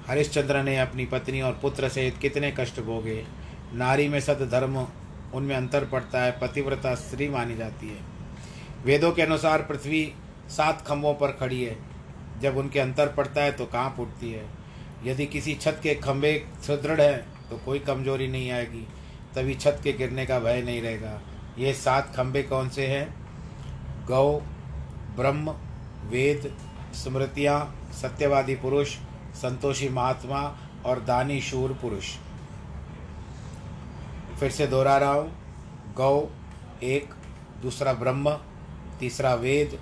हरिश्चंद्र 0.08 0.64
ने 0.64 0.80
अपनी 0.80 1.06
पत्नी 1.06 1.42
और 1.42 1.60
पुत्र 1.62 1.90
सहित 1.90 2.18
कितने 2.18 2.54
कष्ट 2.60 2.80
भोगे। 2.80 3.26
नारी 3.74 4.08
में 4.08 4.20
सत 4.20 4.50
धर्म, 4.52 4.88
उनमें 5.34 5.56
अंतर 5.56 5.86
पड़ता 5.86 6.24
है, 6.24 6.32
पतिव्रता 6.32 6.96
स्त्री 6.96 7.30
मानी 7.30 7.56
जाती 7.56 7.90
है। 7.90 8.00
वेदों 8.86 9.12
के 9.12 9.22
अनुसार 9.22 9.62
पृथ्वी 9.62 10.14
सात 10.50 10.82
खम्भों 10.88 11.14
पर 11.14 11.28
खड़ी 11.28 11.64
है। 11.64 11.78
जब 12.42 12.58
उनके 12.58 12.80
अंतर 12.80 13.08
पड़ता 13.08 13.44
है 13.44 13.52
तो 13.52 13.66
कहाँ 13.66 13.96
उठती 14.00 14.32
है। 14.32 14.59
यदि 15.04 15.26
किसी 15.26 15.56
छत 15.56 15.80
के 15.84 15.96
खंभे 15.96 16.48
सुदृढ़ 16.68 17.02
हैं 17.02 17.50
तो 17.50 17.58
कोई 17.58 17.80
कमज़ोरी 17.80 18.28
नहीं 18.28 18.52
आएगी। 18.52 18.88
तभी 19.36 19.56
छत 19.56 19.82
के 19.84 19.94
गिरने 19.94 20.26
का 20.26 20.40
भय 20.40 20.62
नहीं 20.62 20.82
रहेगा। 20.82 21.22
ये 21.58 21.74
सात 21.74 22.14
खंभे 22.16 22.44
कौन 22.44 22.70
से 22.70 22.88
हैं? 22.88 23.14
गौ, 24.06 24.40
ब्रह्म, 25.16 25.52
वेद, 26.10 26.58
स्मृतियाँ, 26.94 27.90
सत्यवादी 28.02 28.56
पुरुष, 28.56 28.96
संतोषी 29.36 29.90
महात्मा 29.90 30.58
और 30.86 31.00
दानी 31.00 31.42
शूर 31.42 31.74
पुरुष। 31.74 32.16
फिर 34.40 34.52
से 34.52 34.68
दोहरा 34.68 34.98
रहा 34.98 35.12
हूँ। 35.12 35.32
गौ, 35.94 36.30
एक, 36.84 37.14
दूसरा 37.62 37.94
ब्रह्म, 37.94 38.32
तीसरा 39.00 39.34
वेद, 39.34 39.80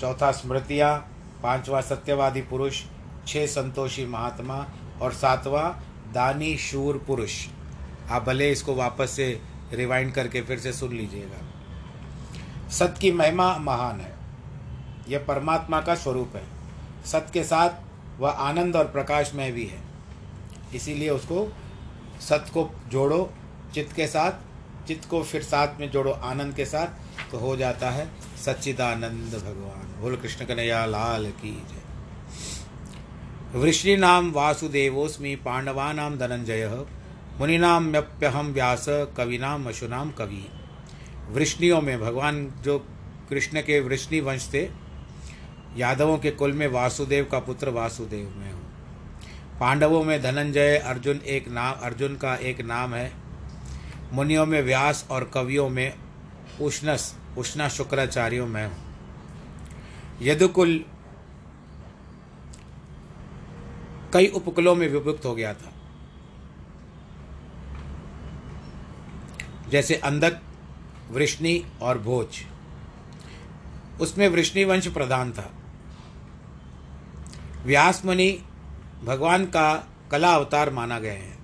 चौथा 0.00 0.32
स्मृतियाँ, 0.32 0.98
पांचवा 1.42 1.80
सत्यवादी 1.80 2.42
पुरुष 2.42 2.82
छह 3.30 3.46
संतोषी 3.46 4.06
महात्मा 4.06 4.66
और 5.02 5.12
सातवां 5.12 5.70
दानी 6.12 6.56
शूर 6.56 7.04
पुरुष। 7.06 7.46
आप 8.10 8.22
भले 8.22 8.50
इसको 8.52 8.74
वापस 8.74 9.10
से 9.10 9.40
रिवाइंड 9.72 10.12
करके 10.12 10.42
फिर 10.42 10.58
से 10.58 10.72
सुन 10.72 10.92
लीजिएगा। 10.92 11.38
सत 12.68 12.94
की 13.00 13.12
महिमा 13.12 13.58
महान 13.58 14.00
है। 14.00 14.14
यह 15.08 15.24
परमात्मा 15.28 15.80
का 15.80 15.94
स्वरूप 15.94 16.36
है। 16.36 16.42
सत 17.06 17.26
के 17.32 17.44
साथ 17.44 17.70
वह 18.20 18.30
आनंद 18.30 18.76
और 18.76 18.84
प्रकाश 18.84 19.32
में 19.34 19.52
भी 19.52 19.66
है। 19.66 19.78
इसीलिए 20.74 21.10
उसको 21.10 21.52
सत 22.20 22.46
को 22.54 22.70
जोड़ो, 22.88 23.32
चित्त 23.74 23.92
के 23.92 24.06
साथ, 24.06 24.32
चित्त 24.86 25.08
को 25.08 25.22
फिर 25.22 25.42
साथ 25.42 25.80
में 25.80 25.90
जोड़ो, 25.90 26.10
आनंद 26.10 26.54
के 26.54 26.64
साथ 26.64 26.86
तो 27.30 27.38
हो 27.38 27.56
जाता 27.56 27.90
है 27.90 28.10
सच्चिदानंद 28.44 29.34
भगवान। 29.34 30.02
बोल, 30.02 30.16
कृष्ण 30.16 30.46
कन्हैया, 30.46 30.86
लाल 30.86 31.30
की 31.30 31.62
जय। 31.70 31.79
वृष्णीनाम 33.54 34.30
वासुदेवोस्मि 34.30 35.34
पांडवानाम 35.36 36.16
धनंजय 36.18 36.66
मुनिनाम्यप्यहम 37.38 38.52
व्यास 38.52 38.84
कविनाम 39.16 39.66
अशुनाम 39.68 40.10
कवि। 40.10 40.44
वृष्णियों 41.30 41.80
में 41.80 42.00
भगवान 42.00 42.46
जो 42.62 42.78
कृष्ण 43.30 43.60
के 43.60 43.80
वृष्णि 43.80 44.20
वंश 44.20 44.48
थे, 44.54 44.62
यादवों 45.76 46.18
के 46.18 46.30
कुल 46.30 46.52
में 46.52 46.66
वासुदेव 46.68 47.24
का 47.24 47.38
पुत्र 47.38 47.70
वासुदेव 47.70 48.28
में 48.36 48.52
हूँ। 48.52 48.62
पांडवों 49.60 50.02
में 50.04 50.22
धनंजय 50.22 50.76
अर्जुन 50.76 51.20
एक 51.26 51.48
नाम 51.48 51.74
अर्जुन 51.82 52.16
का 52.16 52.34
एक 52.34 52.60
नाम 52.60 52.94
है। 52.94 53.12
मुनियों 54.12 54.46
में 54.46 54.62
व्यास 54.62 55.06
और 55.10 55.30
कवियों 55.34 55.68
में 55.68 55.92
उष्णस 56.60 57.14
उष्णा 57.38 57.68
शुक्राचार्यों 57.68 58.46
में 58.46 58.64
हूँ। 58.66 58.76
यदुकुल 60.22 60.84
कई 64.12 64.26
उपकुलों 64.26 64.74
में 64.74 64.88
विभुक्त 64.88 65.24
हो 65.24 65.34
गया 65.34 65.54
था। 65.54 65.72
जैसे 69.68 69.94
अंधक, 69.94 70.40
वृष्णि 71.10 71.64
और 71.82 71.98
भोज। 71.98 72.26
उसमें 74.00 74.28
वृष्णि 74.28 74.64
वंश 74.64 74.88
प्रधान 74.88 75.32
था। 75.32 75.52
व्यास 77.64 78.04
मुनि 78.04 78.42
भगवान 79.04 79.44
का 79.44 79.88
कला 80.10 80.34
अवतार 80.34 80.70
माना 80.70 80.98
गया 80.98 81.12
है, 81.12 81.38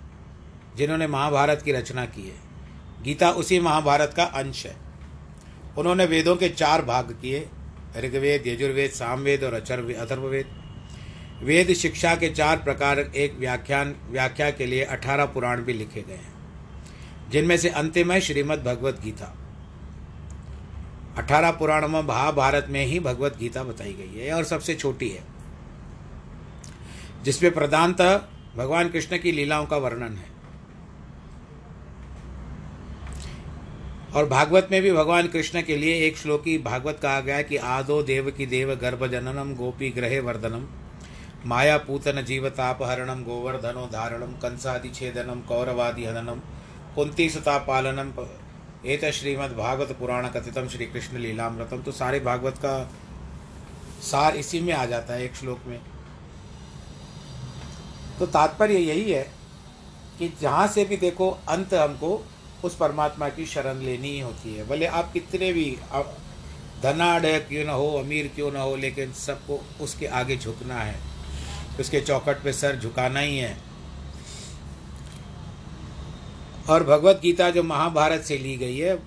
जिन्होंने 0.77 1.07
महाभारत 1.07 1.63
की 1.63 1.73
रचना 1.73 2.07
की 2.07 2.29
है। 2.29 2.37
गीता 3.03 3.31
उसी 3.31 3.61
महाभारत 3.61 4.15
का 4.17 4.25
अंश 4.25 4.67
है। 4.67 4.77
उन्होंने 5.79 6.07
वेदों 6.07 6.37
के 6.37 6.49
चार 6.49 6.83
भाग 6.83 7.19
किए, 7.23 7.49
ऋग्वेद, 7.97 8.47
यजुर्वेद, 8.47 8.91
सामवेद 8.91 9.45
और 9.45 9.55
अचर्व 9.55 9.93
अथर्ववेद। 9.93 10.66
वेद 11.37 11.73
शिक्षा 11.73 12.15
के 12.17 12.29
चार 12.29 12.57
प्रकार 12.57 12.99
एक 12.99 13.39
व्याख्यान, 13.39 13.95
व्याख्या 14.11 14.51
के 14.51 14.67
लिए 14.67 14.85
अठारह 14.85 15.25
पुराण 15.25 15.63
भी 15.63 15.73
लिखे 15.73 16.03
गए 16.03 16.15
हैं, 16.15 16.35
जिनमें 17.31 17.57
से 17.57 17.69
अंतिम 17.69 18.13
है 18.13 18.21
श्रीमद् 18.21 18.65
भगवत 18.65 19.01
गीता। 19.01 19.35
अठारह 21.19 21.51
पुराण 21.51 21.87
में 21.89 22.01
महाभारत 22.03 22.67
में 22.71 22.85
ही 22.87 23.01
भगवत 23.01 23.37
गीता 23.39 23.63
बताई 23.63 23.93
गई 23.93 24.21
है, 24.21 24.33
और 24.33 24.45
सबसे 24.45 24.75
छोटी 24.75 25.09
है, 25.09 25.23
जिसमें 27.25 27.53
प्रधानतः 27.55 28.17
भगवान 28.57 28.89
कृष्ण 28.89 29.19
की 29.19 29.33
लीलाओं 29.33 29.67
का 29.67 29.77
वर्णन 29.77 30.17
है। 30.17 30.35
और 34.15 34.29
भागवत 34.29 34.69
में 34.71 34.81
भी 34.83 34.93
भगवान 34.93 35.27
कृष्ण 35.27 35.63
के 35.63 35.77
लिए 35.77 36.07
एक 36.07 36.17
श्लोकी 36.17 36.57
भागवत 36.59 36.99
कहा 37.03 37.21
गया 37.21 37.43
कि 37.43 37.57
आदो 37.57 38.03
देव 38.03 38.31
की 38.31 38.47
देव 38.47 38.75
गर्भ 38.75 39.07
जननम 39.07 39.55
गोपी 39.55 39.91
ग्रहे 39.91 40.21
वर्धनम। 40.21 40.67
माया 41.45 41.77
पूतन 41.79 42.23
जीवतापहरणम 42.23 43.23
गोवर्धनो 43.23 43.87
धारणम 43.87 44.33
कंसादि 44.43 44.89
छेदनम 44.91 45.41
कौरवादि 45.41 46.05
हननम 46.05 46.41
कुंती 46.95 47.29
सुता 47.31 47.59
पालनम 47.59 48.13
एत 48.85 49.05
श्रीमद 49.13 49.53
भागवत 49.57 49.97
पुराण 49.99 50.29
कथितम 50.29 50.69
श्री 50.69 50.87
कृष्ण 50.87 51.19
लीलामृतम 51.19 51.83
तो 51.83 51.93
सारे 51.93 52.21
भागवत 52.21 52.59
का 52.59 52.79
सार 54.03 54.37
इसी 54.37 54.61
में 54.61 54.73
आ 54.73 54.85
जाता 54.87 55.15
है 55.15 55.25
एक 55.25 55.37
श्लोक 55.37 55.61
में। 55.67 55.81
तो 58.19 58.27
तात्पर्य 58.27 58.79
यही 58.79 59.11
है 59.13 59.23
कि 60.19 60.33
जहाँ 60.41 60.67
से 60.69 60.85
भी 60.85 60.97
देखो, 60.97 61.31
अंत 61.49 61.75
हमको 61.75 62.25
उस 62.65 62.77
परमात्मा 62.77 63.29
की 63.29 63.47
शरण 63.47 63.81
लेनी 63.81 64.11
ही 64.11 64.21
होती 64.21 64.55
है। 64.55 64.67
भले 64.69 64.87
आप 64.87 65.13
कितने 65.13 65.53
भी 65.53 65.77
धनाढ़ 66.83 67.27
क्यों 67.27 67.65
ना 67.65 67.73
हो, 67.73 67.93
अमीर 67.99 68.31
क्यों 68.35 68.53
ना 68.53 68.61
हो, 68.61 68.77
लेकिन 68.77 69.13
सबको 69.15 69.61
उसके 69.81 70.07
आगे 70.07 70.37
झुकना 70.37 70.75
है। 70.75 70.95
उसके 71.81 72.01
चौकट 72.01 72.43
पे 72.43 72.53
सर 72.53 72.77
झुकाना 72.77 73.21
ही 73.21 73.39
है। 73.39 73.59
और 76.71 76.85
भगवत 76.85 77.21
गीता 77.23 77.51
जो 77.51 77.63
महाभारत 77.63 78.23
से 78.23 78.39
ली 78.39 78.57
गई 78.57 78.79
है, 78.79 79.03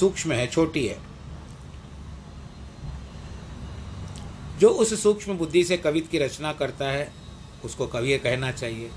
सूक्ष्म 0.00 0.32
है, 0.32 0.46
छोटी 0.46 0.86
है। 0.86 0.98
जो 4.58 4.68
उस 4.68 5.02
सूक्ष्म 5.02 5.38
बुद्धि 5.38 5.64
से 5.64 5.76
कवित 5.76 6.08
की 6.08 6.18
रचना 6.18 6.52
करता 6.52 6.84
है, 6.84 7.12
उसको 7.64 7.86
कवि 7.86 8.18
कहना 8.18 8.52
चाहिए। 8.52 8.90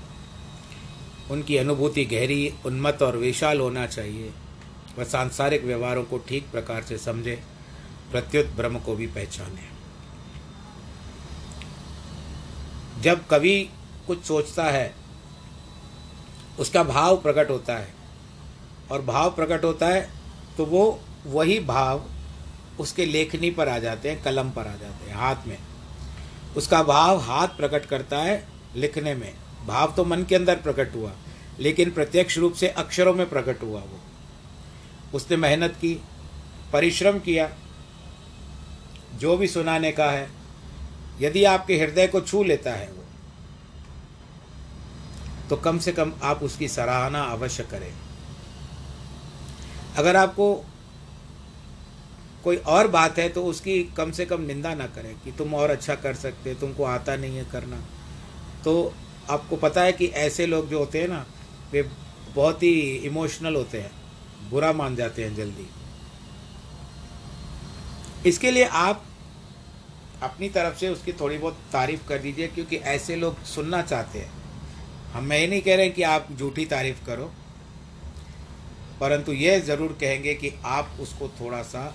उनकी 1.30 1.56
अनुभूति 1.56 2.04
गहरी, 2.04 2.54
उन्मत्त 2.66 3.02
और 3.02 3.16
विशाल 3.16 3.60
होना 3.60 3.86
चाहिए। 3.86 4.32
वह 4.98 5.04
सांसारिक 5.04 5.64
व्यवहारों 5.64 6.04
को 6.04 6.18
ठीक 6.18 6.50
प्रकार 6.50 6.82
से 6.82 6.98
समझे, 6.98 7.42
प्रत्युत 8.10 8.46
ब्रह्म 8.46 8.78
को 8.78 8.96
भी 8.96 9.06
पहचाने। 9.06 9.77
जब 13.00 13.26
कवि 13.26 13.70
कुछ 14.06 14.22
सोचता 14.24 14.64
है, 14.64 14.94
उसका 16.58 16.82
भाव 16.82 17.16
प्रकट 17.16 17.50
होता 17.50 17.76
है। 17.76 17.94
और 18.92 19.02
भाव 19.02 19.30
प्रकट 19.30 19.64
होता 19.64 19.86
है 19.86 20.08
तो 20.56 20.64
वो 20.66 21.00
वही 21.26 21.58
भाव 21.60 22.04
उसके 22.80 23.06
लेखनी 23.06 23.50
पर 23.50 23.68
आ 23.68 23.78
जाते 23.78 24.10
हैं, 24.10 24.22
कलम 24.22 24.50
पर 24.50 24.62
आ 24.62 24.74
जाते 24.76 25.10
हैं, 25.10 25.16
हाथ 25.16 25.46
में। 25.46 25.58
उसका 26.56 26.82
भाव 26.82 27.18
हाथ 27.18 27.48
प्रकट 27.48 27.86
करता 27.86 28.18
है 28.18 28.46
लिखने 28.76 29.14
में। 29.14 29.32
भाव 29.66 29.92
तो 29.96 30.04
मन 30.04 30.22
के 30.22 30.34
अंदर 30.34 30.56
प्रकट 30.56 30.94
हुआ, 30.94 31.12
लेकिन 31.60 31.90
प्रत्यक्ष 31.90 32.38
रूप 32.38 32.52
से 32.52 32.68
अक्षरों 32.68 33.14
में 33.14 33.28
प्रकट 33.28 33.62
हुआ 33.62 33.80
वो। 33.80 34.00
उसने 35.14 35.36
मेहनत 35.36 35.72
की, 35.72 35.94
परिश्रम 36.72 37.18
किया, 37.18 37.50
जो 39.14 39.36
भी 39.36 39.48
सुनाने 39.48 39.92
का 39.92 40.10
है 40.10 40.37
यदि 41.20 41.44
आपके 41.46 41.78
हृदय 41.78 42.06
को 42.06 42.20
छू 42.20 42.42
लेता 42.44 42.72
है 42.72 42.86
वो 42.88 43.04
तो 45.50 45.56
कम 45.56 45.78
से 45.78 45.92
कम 45.92 46.12
आप 46.22 46.42
उसकी 46.42 46.68
सराहना 46.68 47.22
अवश्य 47.24 47.62
करें। 47.62 47.92
अगर 49.96 50.16
आपको 50.16 50.54
कोई 52.44 52.56
और 52.56 52.88
बात 52.88 53.18
है 53.18 53.28
तो 53.28 53.44
उसकी 53.44 53.82
कम 53.96 54.10
से 54.10 54.26
कम 54.26 54.42
निंदा 54.42 54.74
ना 54.74 54.86
करें 54.86 55.14
कि 55.20 55.32
तुम 55.32 55.54
और 55.54 55.70
अच्छा 55.70 55.94
कर 55.94 56.14
सकते, 56.14 56.54
तुमको 56.54 56.84
आता 56.84 57.16
नहीं 57.16 57.36
है 57.36 57.44
करना। 57.44 57.80
तो 58.64 58.94
आपको 59.30 59.56
पता 59.56 59.82
है 59.82 59.92
कि 59.92 60.06
ऐसे 60.06 60.46
लोग 60.46 60.68
जो 60.68 60.78
होते 60.78 61.00
हैं 61.00 61.08
ना, 61.08 61.24
वे 61.72 61.82
बहुत 62.34 62.62
ही 62.62 62.80
इमोशनल 63.06 63.56
होते 63.56 63.80
हैं, 63.80 63.90
बुरा 64.50 64.72
मान 64.72 64.96
जाते 64.96 65.24
हैं 65.24 65.34
जल्दी। 65.36 65.66
इसके 68.26 68.50
लिए 68.50 68.64
आप 68.64 69.04
अपनी 70.22 70.48
तरफ़ 70.48 70.78
से 70.78 70.88
उसकी 70.88 71.12
थोड़ी 71.12 71.38
बहुत 71.38 71.58
तारीफ़ 71.72 72.06
कर 72.08 72.18
दीजिए, 72.18 72.46
क्योंकि 72.48 72.76
ऐसे 72.76 73.16
लोग 73.16 73.42
सुनना 73.44 73.82
चाहते 73.82 74.18
हैं। 74.18 74.30
हम, 75.12 75.24
मैं 75.24 75.38
ये 75.38 75.46
नहीं 75.46 75.60
कह 75.60 75.76
रहे 75.76 75.88
कि 75.88 76.02
आप 76.02 76.28
झूठी 76.32 76.64
तारीफ़ 76.64 77.04
करो, 77.06 77.32
परंतु 79.00 79.32
यह 79.32 79.58
ज़रूर 79.60 79.96
कहेंगे 80.00 80.34
कि 80.34 80.52
आप 80.64 80.96
उसको 81.00 81.28
थोड़ा 81.40 81.62
सा 81.62 81.92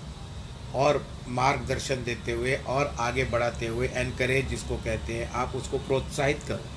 और 0.74 1.04
मार्गदर्शन 1.28 2.04
देते 2.04 2.32
हुए 2.32 2.54
और 2.68 2.94
आगे 2.98 3.24
बढ़ाते 3.24 3.66
हुए 3.66 3.88
एनकरेज 3.88 4.48
जिसको 4.48 4.76
कहते 4.76 5.14
हैं, 5.14 5.30
आप 5.30 5.52
उसको 5.56 5.78
प्रोत्साहित 5.78 6.40
करो। 6.48 6.72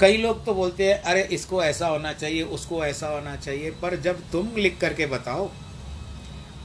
कई 0.00 0.16
लोग 0.16 0.44
तो 0.44 0.54
बोलते 0.54 0.88
हैं, 0.88 1.00
अरे, 1.00 1.22
इसको 1.22 1.62
ऐसा 1.62 1.86
होना 1.86 2.12
चाहिए, 2.12 2.42
उसको 2.42 2.84
ऐसा 2.84 3.08
होना 3.08 3.34
चाहिए। 3.36 3.70
पर 3.70 3.96
जब 3.96 4.22
तुम 4.30 4.48
लिख 4.56 4.78
करके 4.80 5.06
बताओ 5.06 5.50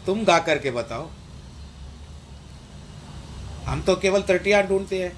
तुम 0.07 0.23
गा 0.23 0.39
करके 0.39 0.71
बताओ। 0.71 1.09
हम 3.65 3.81
तो 3.81 3.95
केवल 3.95 4.21
त्रुटियाँ 4.21 4.63
ढूंढते 4.63 5.03
हैं। 5.03 5.17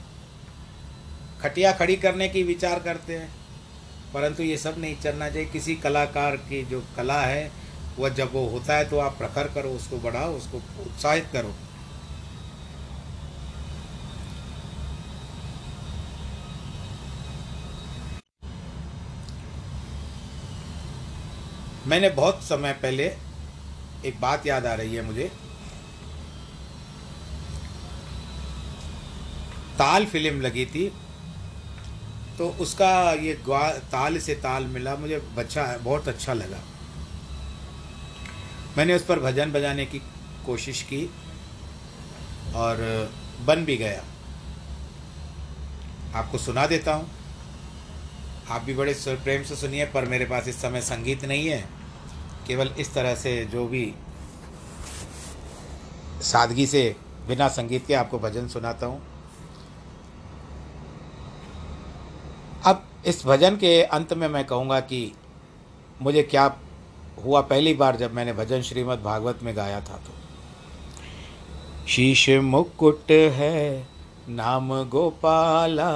खटिया 1.42 1.72
खड़ी 1.72 1.96
करने 1.96 2.30
की 2.30 2.44
विचार 2.44 2.80
करते 2.80 3.18
हैं। 3.18 3.30
परंतु 4.14 4.44
ये 4.44 4.58
सब 4.58 4.76
नहीं 4.78 4.96
चलना 4.96 5.30
चाहिए। 5.30 5.46
किसी 5.46 5.76
कलाकार 5.76 6.36
की 6.38 6.66
जो 6.66 6.84
कला 6.96 7.22
है, 7.22 7.52
वह 8.00 8.10
जब 8.10 8.34
वो 8.34 8.48
होता 8.48 8.78
है 8.78 8.90
तो 8.90 9.00
आप 9.00 9.18
प्रखर 9.18 9.48
करो, 9.48 9.70
उसको 9.70 9.98
बढ़ाओ, 9.98 10.34
उसको 10.34 10.58
उत्साहित 10.58 11.28
करो। 11.34 11.56
मैंने 21.88 22.10
बहुत 22.10 22.44
समय 22.44 22.74
पहले 22.74 23.29
एक 24.06 24.20
बात 24.22 24.46
याद 24.48 24.66
आ 24.66 24.74
रही 24.74 24.96
है 24.96 25.02
मुझे। 25.02 25.32
ताल 29.78 30.06
फ़िल्म 30.06 30.42
लगी 30.42 30.66
थी 30.66 30.92
तो 32.38 32.48
उसका 32.60 32.92
ये 33.14 33.34
ताल 33.92 34.18
से 34.20 34.36
ताल 34.36 34.66
मिला, 34.66 34.96
मुझे 34.96 35.18
बच्चा, 35.36 35.66
बहुत 35.78 36.08
अच्छा 36.08 36.34
लगा। 36.34 36.60
मैंने 38.78 38.94
उस 38.96 39.06
पर 39.06 39.20
भजन 39.20 39.52
बजाने 39.52 39.86
की 39.86 40.00
कोशिश 40.46 40.82
की 40.84 41.04
और 42.56 42.78
बन 43.46 43.66
भी 43.66 43.76
गया। 43.78 44.04
आपको 46.16 46.38
सुना 46.38 46.66
देता 46.68 46.94
हूँ। 46.94 47.10
आप 48.50 48.62
भी 48.62 48.74
बड़े 48.74 48.94
प्रेम 49.08 49.44
से 49.44 49.56
सुनिए, 49.56 49.86
पर 49.86 50.06
मेरे 50.06 50.26
पास 50.26 50.48
इस 50.48 50.62
समय 50.62 50.82
संगीत 50.82 51.26
नहीं 51.26 51.48
है। 51.48 51.79
केवल 52.50 52.70
इस 52.80 52.94
तरह 52.94 53.16
से 53.16 53.46
जो 53.46 53.66
भी 53.68 53.94
सादगी 56.22 56.66
से 56.66 56.96
बिना 57.28 57.48
संगीत 57.48 57.86
के 57.88 57.94
आपको 57.94 58.20
भजन 58.20 58.48
सुनाता 58.48 58.86
हूँ। 58.86 59.02
अब 62.66 62.84
इस 63.06 63.26
भजन 63.26 63.56
के 63.56 63.82
अंत 63.84 64.14
में 64.14 64.28
मैं 64.28 64.46
कहूँगा 64.46 64.80
कि 64.80 65.12
मुझे 66.02 66.24
क्या 66.24 66.56
हुआ 67.26 67.42
पहली 67.42 67.74
बार 67.74 67.96
जब 67.96 68.14
मैंने 68.14 68.34
भजन 68.34 68.62
श्रीमद् 68.62 69.04
भागवत 69.04 69.40
में 69.44 69.56
गाया 69.56 69.80
था 69.82 69.98
तो। 69.98 70.14
शीश 71.88 72.30
मुकुट 72.30 73.12
है, 73.12 73.88
नाम 74.30 74.84
गोपाला, 74.84 75.92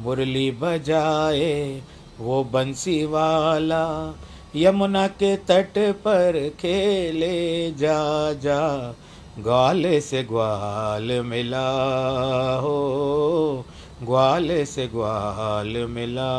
मुरली 0.00 0.50
बजाए, 0.50 1.82
वो 2.20 2.44
बंसी 2.44 3.04
वाला 3.06 3.84
यमुना 4.56 5.06
के 5.06 5.36
तट 5.36 5.78
पर 5.78 6.50
खेले 6.60 7.70
जा 7.70 8.32
जा। 8.32 8.94
ग्वाल 9.38 10.00
से 10.00 10.22
ग्वाल 10.22 11.20
मिला 11.20 11.70
हो, 12.56 13.64
ग्वाल 14.02 14.64
से 14.64 14.86
ग्वाल 14.86 15.76
मिला। 15.76 16.32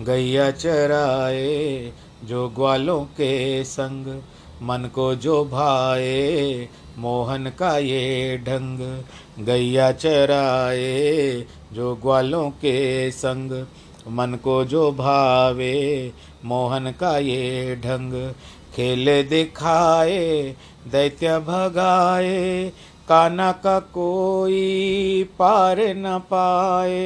गैया 0.00 0.50
चराए 0.50 1.92
जो 2.24 2.48
ग्वालों 2.48 3.00
के 3.04 3.64
संग, 3.64 4.22
मन 4.62 4.90
को 4.94 5.14
जो 5.14 5.44
भाए, 5.44 6.68
मोहन 6.98 7.50
का 7.58 7.78
ये 7.78 8.38
ढंग। 8.38 9.02
गैया 9.44 9.92
चराए 9.92 11.44
जो 11.72 11.94
ग्वालों 11.96 12.50
के 12.50 13.10
संग 13.10 13.66
मन 14.08 14.38
को 14.44 14.64
जो 14.64 14.92
भावे, 14.92 16.12
मोहन 16.44 16.94
का 17.00 17.18
ये 17.18 17.76
ढंग। 17.76 18.32
खेल 18.74 19.28
दिखाए, 19.28 20.54
दैत्य 20.92 21.38
भगाए, 21.38 22.72
काना 23.08 23.52
का 23.52 23.80
कोई 23.80 25.28
पार 25.38 25.76
न 25.80 26.18
पाए। 26.18 26.98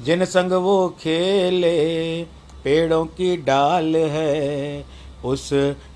जिन 0.00 0.24
संग 0.24 0.52
वो 0.52 0.88
खेले, 0.88 2.22
पेड़ों 2.64 3.04
की 3.04 3.36
डाल 3.36 3.96
है, 3.96 4.84
उस 5.24 5.50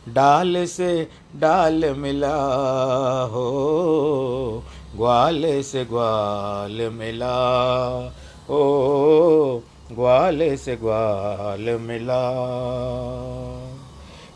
डाल 0.09 0.67
से 0.67 1.09
डाल 1.37 1.85
मिला 1.85 2.37
हो, 3.23 4.63
ग्वाल 4.97 5.63
से 5.63 5.85
ग्वाल 5.85 6.91
मिला 6.91 7.37
ओ, 8.51 8.61
ग्वाल 9.93 10.57
से 10.57 10.77
ग्वाल 10.77 11.61
मिला। 11.61 12.23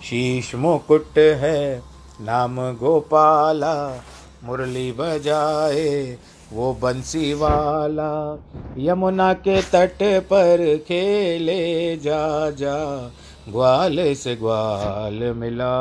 शीश 0.03 0.55
मुकुट 0.55 1.19
है, 1.19 1.83
नाम 2.21 2.73
गोपाला, 2.73 4.03
मुरली 4.45 4.93
बजाए 4.93 6.19
वो 6.53 6.75
बंसी 6.83 7.35
वाला 7.35 8.39
यमुना 8.79 9.33
के 9.33 9.63
तट 9.63 9.99
पर 10.03 10.77
खेले 10.89 11.97
जा 11.97 12.51
जा 12.51 13.11
ग्वाल 13.49 14.15
से 14.15 14.37
ग्वाल 14.37 15.15
मिला। 15.15 15.77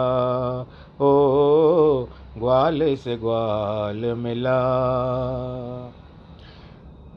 ओ, 1.02 1.10
ग्वाल 2.38 2.96
से 2.96 3.18
ग्वाल 3.18 4.14
मिला। 4.14 4.58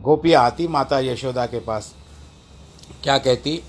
गोपिया 0.08 0.40
आती 0.40 0.68
माता 0.68 0.98
यशोदा 0.98 1.46
के 1.46 1.58
पास। 1.60 1.94
क्या 3.02 3.18
कहती? 3.18 3.62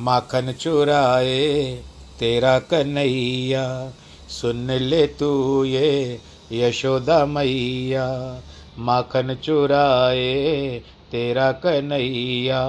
माखन 0.00 0.52
चुराए 0.52 1.74
तेरा 2.18 2.58
कन्हैया, 2.58 3.92
सुन 4.28 4.70
ले 4.70 5.06
तू 5.06 5.64
ये 5.64 6.18
यशोदा 6.52 7.26
मैया। 7.26 8.40
माखन 8.78 9.34
चुराए 9.34 10.82
तेरा 11.10 11.52
कन्हैया, 11.52 12.62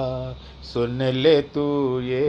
सुन 0.62 1.02
ले 1.02 1.42
तू 1.42 2.00
ये 2.00 2.26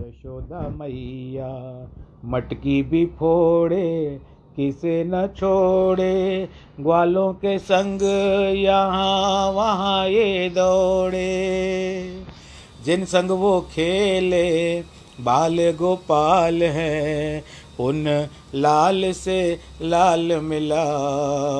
यशोदा 0.00 0.68
मैया। 0.68 1.88
मटकी 2.24 2.82
भी 2.82 3.06
फोड़े 3.06 4.20
किसे 4.56 5.02
न 5.04 5.26
छोड़े, 5.36 6.48
ग्वालों 6.80 7.32
के 7.32 7.58
संग 7.58 8.02
यहाँ, 8.56 9.50
वहाँ 9.50 10.08
ये 10.08 10.48
दौड़े। 10.50 12.24
जिन 12.84 13.04
संग 13.04 13.30
वो 13.30 13.60
खेले, 13.60 14.80
बाल 15.20 15.56
गोपाल 15.72 16.62
हैं, 16.62 17.44
उन 17.80 18.04
लाल 18.54 19.12
से 19.12 19.58
लाल 19.82 20.32
मिला 20.40 20.82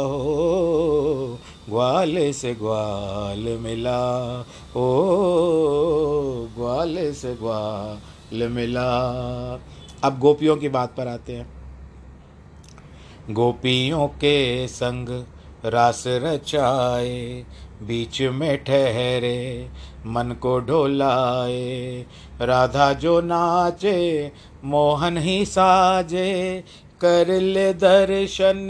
हो 0.02 1.38
ग्वाल 1.68 2.16
से 2.32 2.54
ग्वाल 2.54 3.59
मिला 3.61 4.00
ओ 4.76 4.87
ग्वाल 6.56 6.96
से 7.12 7.35
ग्वाल 7.35 8.48
मिला 8.48 8.88
अब 10.04 10.18
गोपियों 10.18 10.56
की 10.56 10.68
बात 10.68 10.94
पर 10.96 11.09
आते 11.09 11.32
हैं। 11.32 11.46
गोपियों 13.31 14.09
के 14.09 14.69
संग 14.69 15.25
रास 15.65 16.05
रचाए, 16.07 17.45
बीच 17.83 18.23
में 18.23 18.65
ठहरे, 18.65 19.69
मन 20.07 20.37
को 20.43 20.61
ढोलाए 20.61 22.05
राधा 22.41 22.93
जो 22.93 23.21
नाचे, 23.21 24.33
मोहन 24.65 25.19
ही 25.19 25.45
साजे। 25.45 26.65
कर 27.01 27.29
ले 27.29 27.73
दर्शन, 27.73 28.69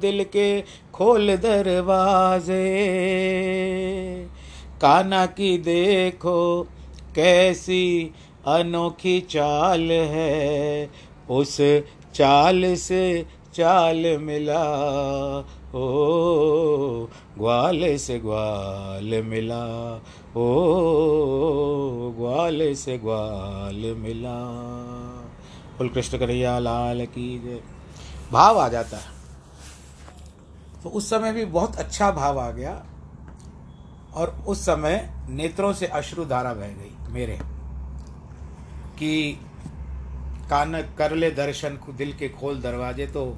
दिल 0.00 0.24
के 0.24 0.60
खोल 0.94 1.36
दरवाजे। 1.36 2.68
काना 4.82 5.26
की 5.26 5.58
देखो, 5.58 6.68
कैसी 7.14 8.10
अनोखी 8.46 9.20
चाल 9.20 9.90
है। 9.90 10.90
उस 11.30 11.56
चाल 12.14 12.74
से 12.74 13.26
चाल 13.54 14.18
मिला, 14.18 14.64
ओ, 15.74 15.92
ग्वाल 17.38 17.96
से 17.96 18.18
ग्वाल 18.18 19.22
मिला, 19.22 19.96
ओ, 20.36 20.52
ग्वाल 22.10 22.74
से 22.74 22.98
ग्वाल 22.98 23.94
मिला। 23.98 24.36
कुल 25.78 25.88
कृष्ण 25.88 26.18
कन्हैया, 26.18 26.58
लाल 26.58 27.06
की 27.06 27.38
जय। 27.38 27.60
भाव 28.32 28.58
आ 28.58 28.68
जाता 28.68 28.96
है। 28.96 29.20
तो 30.82 30.88
उस 30.88 31.10
समय 31.10 31.32
भी 31.32 31.44
बहुत 31.44 31.76
अच्छा 31.76 32.10
भाव 32.10 32.40
आ 32.40 32.50
गया 32.50 32.86
और 34.14 34.44
उस 34.48 34.60
समय 34.60 35.10
नेत्रों 35.28 35.72
से 35.72 35.86
अश्रु 35.86 36.24
धारा 36.24 36.54
बह 36.54 36.66
गई, 36.66 37.12
मेरे, 37.12 37.38
कि 38.98 39.40
कान 40.50 40.80
कर 40.98 41.14
ले 41.14 41.30
दर्शन 41.30 41.78
दिल 41.90 42.12
के 42.12 42.28
खोल 42.28 42.60
दरवाजे। 42.60 43.06
तो 43.06 43.36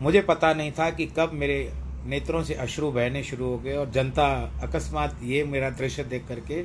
मुझे 0.00 0.20
पता 0.20 0.52
नहीं 0.54 0.72
था 0.72 0.90
कि 0.90 1.06
कब 1.18 1.30
मेरे 1.32 1.72
नेत्रों 2.06 2.42
से 2.44 2.54
अश्रु 2.54 2.90
बहने 2.92 3.22
शुरू 3.22 3.46
हो 3.46 3.58
गए 3.58 3.76
और 3.76 3.90
जनता 3.90 4.26
अकस्मात 4.62 5.18
ये 5.22 5.44
मेरा 5.44 5.70
दृश्य 5.70 6.04
देख 6.04 6.26
करके 6.28 6.62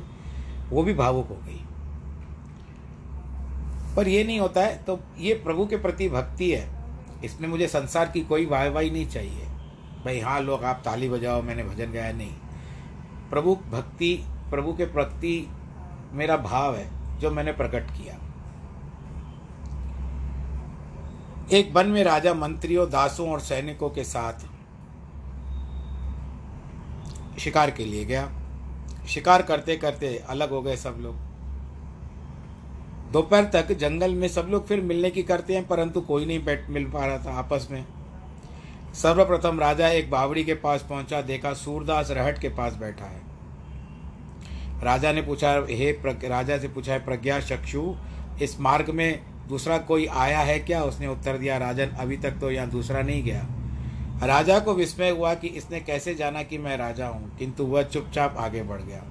वो 0.70 0.84
भी 0.84 0.94
भावुक 0.94 1.28
हो 1.28 1.36
गई। 1.36 1.60
पर 3.96 4.08
ये 4.08 4.24
नहीं 4.24 4.40
होता 4.40 4.62
है 4.62 4.84
तो 4.84 5.00
ये 5.20 5.34
प्रभु 5.34 5.66
के 5.66 5.78
प्रति 5.78 6.10
भक्ति 6.10 6.52
है। 6.52 6.68
इसमें 7.26 7.48
मुझे 7.50 7.68
संसार 7.68 8.12
की 8.12 8.22
कोई 8.22 8.46
वाहवाही 8.46 8.90
नहीं 8.92 9.08
चाहिए। 9.08 9.46
भाई 10.06 10.20
हाँ 10.20 10.40
लोग, 10.42 10.64
आप 10.64 10.82
ताली 10.86 11.10
बजाओ, 11.10 11.42
मैंने 11.42 11.64
भजन 11.64 11.92
गाया। 11.92 12.12
नहीं। 12.12 12.34
प्रभु 13.30 13.56
भक्ति, 13.72 14.14
प्रभु 14.50 14.74
के 14.74 14.86
प्रति 14.86 15.48
मेरा 16.14 16.38
भाव 16.38 16.76
है, 16.76 17.20
जो 17.20 17.32
मैंने 17.32 17.52
प्रकट 17.52 17.92
किया। 17.92 18.18
एक 21.52 21.72
वन 21.74 21.88
में 21.88 22.04
राजा 22.04 22.34
मंत्रियों, 22.34 22.90
दासों 22.90 23.30
और 23.30 23.40
सैनिकों 23.40 23.90
के 23.90 24.04
साथ 24.04 24.34
शिकार 27.40 27.72
के 27.72 27.86
लिए 27.86 28.06
गया। 28.06 28.32
शिकार 29.08 29.42
करते 29.42 29.76
करते 29.78 30.16
अलग 30.30 30.50
हो 30.50 30.62
गए 30.62 30.76
सब 30.76 30.98
लोग। 31.00 31.16
दोपहर 33.12 33.44
तक 33.44 33.72
जंगल 33.72 34.14
में 34.16 34.28
सब 34.28 34.48
लोग 34.50 34.68
फिर 34.68 34.82
मिलने 34.82 35.10
की 35.10 35.24
करते 35.24 35.56
हैं, 35.56 35.68
परंतु 35.68 36.02
कोई 36.02 36.26
नहीं 36.26 36.46
बैठ, 36.46 36.70
मिल 36.70 36.86
पा 36.86 37.06
रहा 37.06 37.18
था 37.18 37.32
आपस 37.32 37.68
में। 37.72 37.86
सर्वप्रथम 38.94 39.60
राजा 39.60 39.88
एक 39.88 40.10
बावड़ी 40.12 40.44
के 40.44 40.54
पास 40.54 40.86
पहुँचा, 40.90 41.22
देखा 41.22 41.54
सूरदास 41.54 42.12
रहट 42.12 42.40
के 42.40 42.50
पास 42.50 42.74
बैठा 42.74 43.06
है। 43.06 43.22
राजा 44.84 45.12
ने 45.12 45.22
पूछा, 45.22 45.54
हे 45.70 45.92
राजा 46.30 46.58
से 46.58 46.68
पूछा, 46.68 46.94
है 46.94 47.06
प्रज्ञा, 47.06 47.40
चक्षु, 47.40 47.96
इस 48.42 48.60
मार्ग 48.60 48.90
में 48.90 49.33
दूसरा 49.50 49.78
कोई 49.80 50.06
आया 50.08 50.40
है 50.40 50.60
क्या? 50.60 50.82
उसने 50.84 51.08
उत्तर 51.08 51.38
दिया, 51.38 51.58
राजन, 51.58 51.90
अभी 51.90 52.18
तक 52.18 52.40
तो 52.42 52.52
यहाँ 52.52 52.70
दूसरा 52.70 53.02
नहीं 53.02 53.24
गया। 53.24 53.46
राजा 54.24 54.60
को 54.60 54.74
विस्मय 54.74 55.10
हुआ 55.10 55.34
कि 55.34 55.48
इसने 55.50 55.80
कैसे 55.80 56.14
जाना 56.16 56.44
कि 56.44 56.58
मैं 56.58 56.78
राजा 56.78 57.08
हूँ, 57.08 57.36
किंतु 57.38 57.66
वह 57.66 57.84
चुपचाप 57.84 58.36
आगे 58.40 58.62
बढ़ 58.64 58.82
गया। 58.82 59.04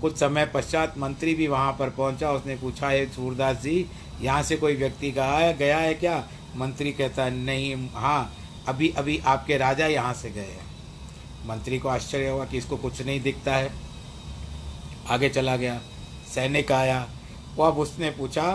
कुछ 0.00 0.16
समय 0.16 0.46
पश्चात 0.46 0.98
मंत्री 0.98 1.34
भी 1.34 1.46
वहाँ 1.46 1.72
पर 1.72 1.90
पहुँचा। 1.90 2.30
उसने 2.32 2.56
पूछा, 2.56 2.88
है 2.88 3.06
सूरदास 3.06 3.56
जी, 3.56 3.86
यहाँ 4.20 4.42
से 4.42 4.56
कोई 4.56 4.76
व्यक्ति 4.76 5.10
गया 5.10 5.50
गया 5.52 5.78
है 5.78 5.94
क्या? 5.94 6.24
मंत्री 6.56 6.92
कहता, 6.92 7.28
नहीं 7.30 7.88
हाँ 7.92 8.32
अभी 8.68 8.88
अभी 8.88 9.18
आपके 9.26 9.56
राजा 9.58 9.86
यहाँ 9.86 10.12
से 10.14 10.30
गए 10.30 10.40
हैं। 10.42 10.64
मंत्री 11.48 11.78
को 11.78 11.88
आश्चर्य 11.88 12.28
हुआ 12.28 12.44
कि 12.44 12.58
इसको 12.58 12.76
कुछ 12.76 13.02
नहीं 13.02 13.20
दिखता 13.20 13.56
है। 13.56 13.70
आगे 15.08 15.28
चला 15.28 15.56
गया, 15.56 15.80
सैनिक 16.34 16.72
आया। 16.72 17.06
वो 17.56 17.64
अब 17.64 17.78
उसने 17.78 18.10
पूछा 18.10 18.48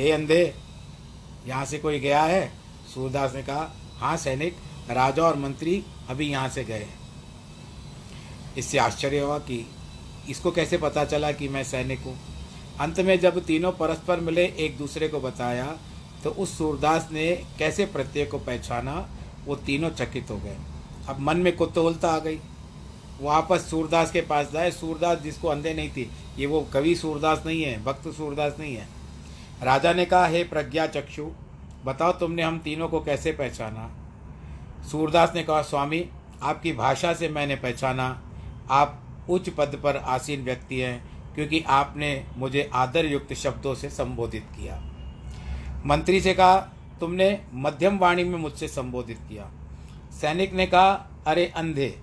हे 0.00 0.10
अंधे, 0.10 0.54
यहाँ 1.46 1.64
से 1.64 1.78
कोई 1.78 1.98
गया 2.00 2.22
है? 2.22 2.52
सूरदास 2.94 3.34
ने 3.34 3.42
कहा 3.42 3.70
हाँ 3.98 4.16
सैनिक, 4.16 4.56
राजा 4.90 5.22
और 5.22 5.36
मंत्री 5.38 5.82
अभी 6.10 6.28
यहाँ 6.28 6.48
से 6.48 6.64
गए 6.64 6.86
इससे 8.58 8.78
आश्चर्य 8.78 9.18
हुआ 9.20 9.38
कि 9.40 9.64
इसको 10.30 10.50
कैसे 10.50 10.78
पता 10.78 11.04
चला 11.04 11.32
कि 11.32 11.48
मैं 11.48 11.62
सैनिक 11.64 12.00
हूँ? 12.00 12.16
अंत 12.80 13.00
में 13.00 13.18
जब 13.20 13.38
तीनों 13.44 13.72
परस्पर 13.72 14.20
मिले, 14.20 14.44
एक 14.44 14.78
दूसरे 14.78 15.08
को 15.08 15.20
बताया 15.20 15.66
तो 16.24 16.30
उस 16.32 16.56
सूरदास 16.58 17.08
ने 17.12 17.30
कैसे 17.58 17.86
प्रत्येक 17.86 18.30
को 18.30 18.38
पहचाना? 18.38 18.94
वो 19.46 19.56
तीनों 19.56 19.90
चकित 19.90 20.30
हो 20.30 20.36
गए। 20.36 20.56
अब 21.08 21.20
मन 21.20 21.36
में 21.36 21.56
कुतूहलता 21.56 22.10
आ 22.10 22.18
गई। 22.18 22.38
वापस 23.20 23.68
सूरदास 23.70 24.10
के 24.10 24.20
पास 24.22 24.50
जाए 24.52 24.70
सूरदास 24.70 25.18
जिसको 25.18 25.48
अंधे 25.48 25.74
नहीं 25.74 25.90
थी, 25.90 26.08
ये 26.38 26.46
वो 26.46 26.60
कवि 26.72 26.94
सूरदास 26.96 27.42
नहीं 27.46 27.62
है, 27.62 27.82
भक्त 27.84 28.08
सूरदास 28.08 28.56
नहीं 28.58 28.74
है। 28.74 28.88
राजा 29.62 29.92
ने 29.92 30.04
कहा, 30.04 30.26
हे 30.26 30.44
प्रज्ञा 30.44 30.86
चक्षु, 30.86 31.30
बताओ 31.84 32.12
तुमने 32.12 32.42
हम 32.42 32.58
तीनों 32.58 32.88
को 32.88 33.00
कैसे 33.00 33.32
पहचाना? 33.32 33.90
सूरदास 34.90 35.32
ने 35.34 35.42
कहा, 35.42 35.62
स्वामी, 35.62 36.08
आपकी 36.42 36.72
भाषा 36.72 37.14
से 37.14 37.28
मैंने 37.28 37.56
पहचाना। 37.56 38.22
आप 38.70 39.02
उच्च 39.30 39.48
पद 39.48 39.80
पर 39.82 39.96
आसीन 39.96 40.44
व्यक्ति 40.44 40.80
हैं, 40.80 41.10
क्योंकि 41.34 41.64
आपने 41.68 42.26
मुझे 42.36 42.70
आदर 42.74 43.06
युक्त 43.06 43.34
शब्दों 43.34 43.74
से 43.74 43.90
संबोधित 43.90 44.42
किया। 44.42 44.82
मंत्री 45.86 46.20
से 46.20 46.34
कहा, 46.34 46.56
तुमने 47.00 47.40
मध्यम 47.54 47.98
वाणी 47.98 48.24
में 48.24 48.38
मुझसे 48.38 48.68
संबोधित 48.68 49.18
किया। 49.28 49.50
सैनिक 50.20 50.52
ने 50.52 50.66
कहा, 50.66 51.06
अरे 51.26 51.46
अंधे, 51.46 51.98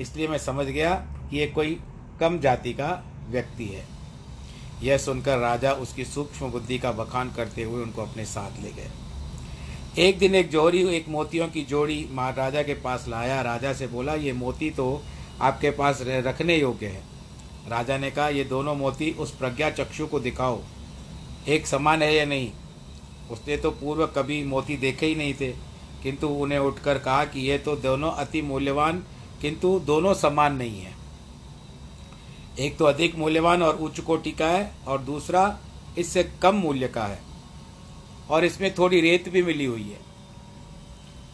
इसलिए 0.00 0.28
मैं 0.28 0.38
समझ 0.38 0.66
गया 0.66 0.94
कि 1.30 1.38
ये 1.38 1.46
कोई 1.46 1.80
कम 2.20 2.38
जाति 2.38 2.72
का 2.72 3.04
व्यक्ति 3.28 3.64
है। 3.64 3.99
यह 4.82 4.98
सुनकर 4.98 5.38
राजा 5.38 5.72
उसकी 5.72 6.04
सूक्ष्म 6.04 6.50
बुद्धि 6.50 6.78
का 6.78 6.92
बखान 6.92 7.30
करते 7.30 7.62
हुए 7.62 7.82
उनको 7.82 8.02
अपने 8.02 8.24
साथ 8.24 8.62
ले 8.62 8.70
गए। 8.72 8.90
एक 9.98 10.18
दिन 10.18 10.34
एक 10.34 10.50
जोड़ी, 10.50 10.82
एक 10.88 11.08
मोतियों 11.08 11.48
की 11.48 11.62
जोड़ी 11.64 12.08
महाराजा 12.12 12.62
के 12.62 12.74
पास 12.74 13.04
लाया। 13.08 13.40
राजा 13.42 13.72
से 13.72 13.86
बोला, 13.86 14.14
ये 14.14 14.32
मोती 14.32 14.70
तो 14.70 15.02
आपके 15.40 15.70
पास 15.70 15.98
रखने 16.02 16.56
योग्य 16.56 16.86
है। 16.86 17.02
राजा 17.68 17.98
ने 17.98 18.10
कहा, 18.10 18.28
ये 18.28 18.44
दोनों 18.44 18.74
मोती 18.74 19.10
उस 19.10 19.30
प्रज्ञा 19.30 19.70
चक्षु 19.70 20.06
को 20.06 20.20
दिखाओ। 20.20 20.60
एक 21.48 21.66
समान 21.66 22.02
है 22.02 22.14
या 22.14 22.24
नहीं? 22.24 22.50
उसने 23.30 23.56
तो 23.56 23.70
पूर्व 23.70 24.06
कभी 24.06 24.42
मोती 24.44 24.76
देखे 24.76 25.06
ही 25.06 25.14
नहीं 25.14 25.34
थे, 25.34 25.50
किंतु 26.02 26.28
उन्हें 26.28 26.58
उठकर 26.58 26.98
कहा 26.98 27.24
कि 27.24 27.40
ये 27.40 27.58
तो 27.58 27.76
दोनों 27.76 28.10
अति 28.12 28.42
मूल्यवान, 28.42 29.02
किंतु 29.40 29.78
दोनों 29.80 30.14
समान 30.14 30.56
नहीं 30.56 30.80
है। 30.80 30.94
एक 32.60 32.76
तो 32.76 32.84
अधिक 32.84 33.14
मूल्यवान 33.16 33.62
और 33.62 33.76
उच्च 33.76 34.00
कोटि 34.00 34.30
का 34.30 34.46
है 34.46 34.72
और 34.86 34.98
दूसरा 34.98 35.58
इससे 35.98 36.22
कम 36.42 36.54
मूल्य 36.54 36.88
का 36.88 37.04
है। 37.04 37.18
और 38.30 38.44
इसमें 38.44 38.74
थोड़ी 38.74 39.00
रेत 39.00 39.28
भी 39.28 39.42
मिली 39.42 39.64
हुई 39.64 39.82
है। 39.82 39.98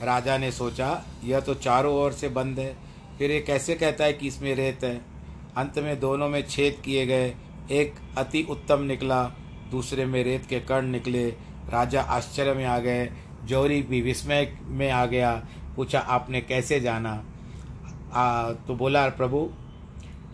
राजा 0.07 0.39
ने 0.39 0.53
सोचा 0.53 1.05
यह 1.25 1.41
तो 1.41 1.55
चारों 1.55 1.95
ओर 1.95 2.13
से 2.13 2.29
बंद 2.29 2.59
है। 2.59 2.77
फिर 3.19 3.31
ये 3.31 3.41
कैसे 3.41 3.75
कहता 3.75 4.05
है 4.05 4.13
कि 4.13 4.27
इसमें 4.27 4.55
रेत 4.55 4.85
है? 4.85 4.97
अंत 5.57 5.79
में 5.79 6.01
दोनों 6.01 6.29
में 6.29 6.47
छेद 6.49 6.83
किए 6.85 7.07
गए। 7.07 7.35
एक 7.71 7.95
अति 8.19 8.47
उत्तम 8.51 8.83
निकला 8.83 9.23
दूसरे 9.71 10.05
में 10.05 10.25
रेत 10.25 10.47
के 10.47 10.61
कण 10.61 10.87
निकले। 10.87 11.29
राजा 11.71 12.03
आश्चर्य 12.03 12.55
में 12.55 12.65
आ 12.65 12.79
गए 12.79 13.13
जौहरी 13.45 13.83
भी 13.83 14.01
विस्मय 14.01 14.59
में 14.63 14.91
आ 14.91 15.07
गया 15.07 15.47
पूछा 15.77 15.99
आपने 15.99 16.41
कैसे 16.41 16.81
जाना? 16.81 17.25
आ, 18.13 18.53
तो 18.53 18.75
बोला 18.75 19.09
प्रभु 19.09 19.49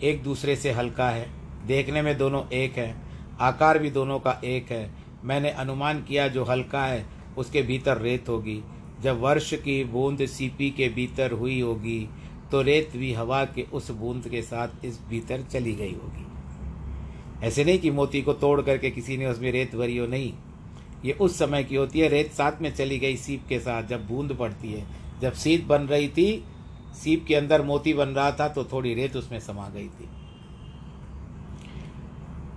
एक 0.02 0.22
दूसरे 0.22 0.56
से 0.56 0.70
हल्का 0.72 1.08
है। 1.10 1.30
देखने 1.66 2.02
में 2.02 2.16
दोनों 2.18 2.42
एक 2.52 2.72
है। 2.72 2.94
आकार 3.40 3.78
भी 3.78 3.90
दोनों 3.90 4.18
का 4.18 4.40
एक 4.44 4.70
है। 4.70 4.90
मैंने 5.24 5.50
अनुमान 5.50 6.02
किया 6.02 6.28
जो 6.28 6.44
हल्का 6.44 6.84
है, 6.84 7.06
उसके 7.38 7.62
भीतर 7.62 7.98
रेत 7.98 8.28
होगी। 8.28 8.62
जब 9.02 9.20
वर्ष 9.20 9.52
की 9.54 9.82
बूंद 9.84 10.26
सीपी 10.26 10.70
के 10.70 10.88
भीतर 10.88 11.32
हुई 11.32 11.60
होगी 11.60 12.08
तो 12.50 12.62
रेत 12.62 12.96
भी 12.96 13.12
हवा 13.12 13.44
के 13.44 13.62
उस 13.72 13.90
बूंद 13.90 14.28
के 14.28 14.42
साथ 14.42 14.84
इस 14.84 14.98
भीतर 15.08 15.42
चली 15.42 15.72
गई 15.72 15.92
होगी। 15.92 16.26
ऐसे 17.46 17.64
नहीं 17.64 17.78
कि 17.78 17.90
मोती 17.90 18.22
को 18.22 18.32
तोड़ 18.32 18.60
करके 18.62 18.90
किसी 18.90 19.16
ने 19.16 19.26
उसमें 19.26 19.50
रेत 19.52 19.74
भरी 19.74 19.96
हो, 19.98 20.06
नहीं। 20.06 20.32
ये 21.04 21.12
उस 21.12 21.38
समय 21.38 21.64
की 21.64 21.76
होती 21.76 22.00
है, 22.00 22.08
रेत 22.08 22.32
साथ 22.32 22.60
में 22.62 22.74
चली 22.74 22.98
गई 22.98 23.16
सीप 23.16 23.46
के 23.48 23.58
साथ 23.58 23.82
जब 23.82 24.06
बूंद 24.08 24.32
पड़ती 24.32 24.72
है। 24.72 24.86
जब 25.22 25.32
सीप 25.32 25.64
बन 25.64 25.82
रही 25.82 26.08
थी 26.08 26.44
सीप 26.94 27.24
के 27.28 27.34
अंदर 27.34 27.62
मोती 27.62 27.94
बन 27.94 28.08
रहा 28.08 28.30
था 28.30 28.48
तो 28.48 28.64
थोड़ी 28.64 28.94
रेत 28.94 29.16
उसमें 29.16 29.40
समा 29.40 29.68
गई 29.68 29.88
थी। 29.88 30.08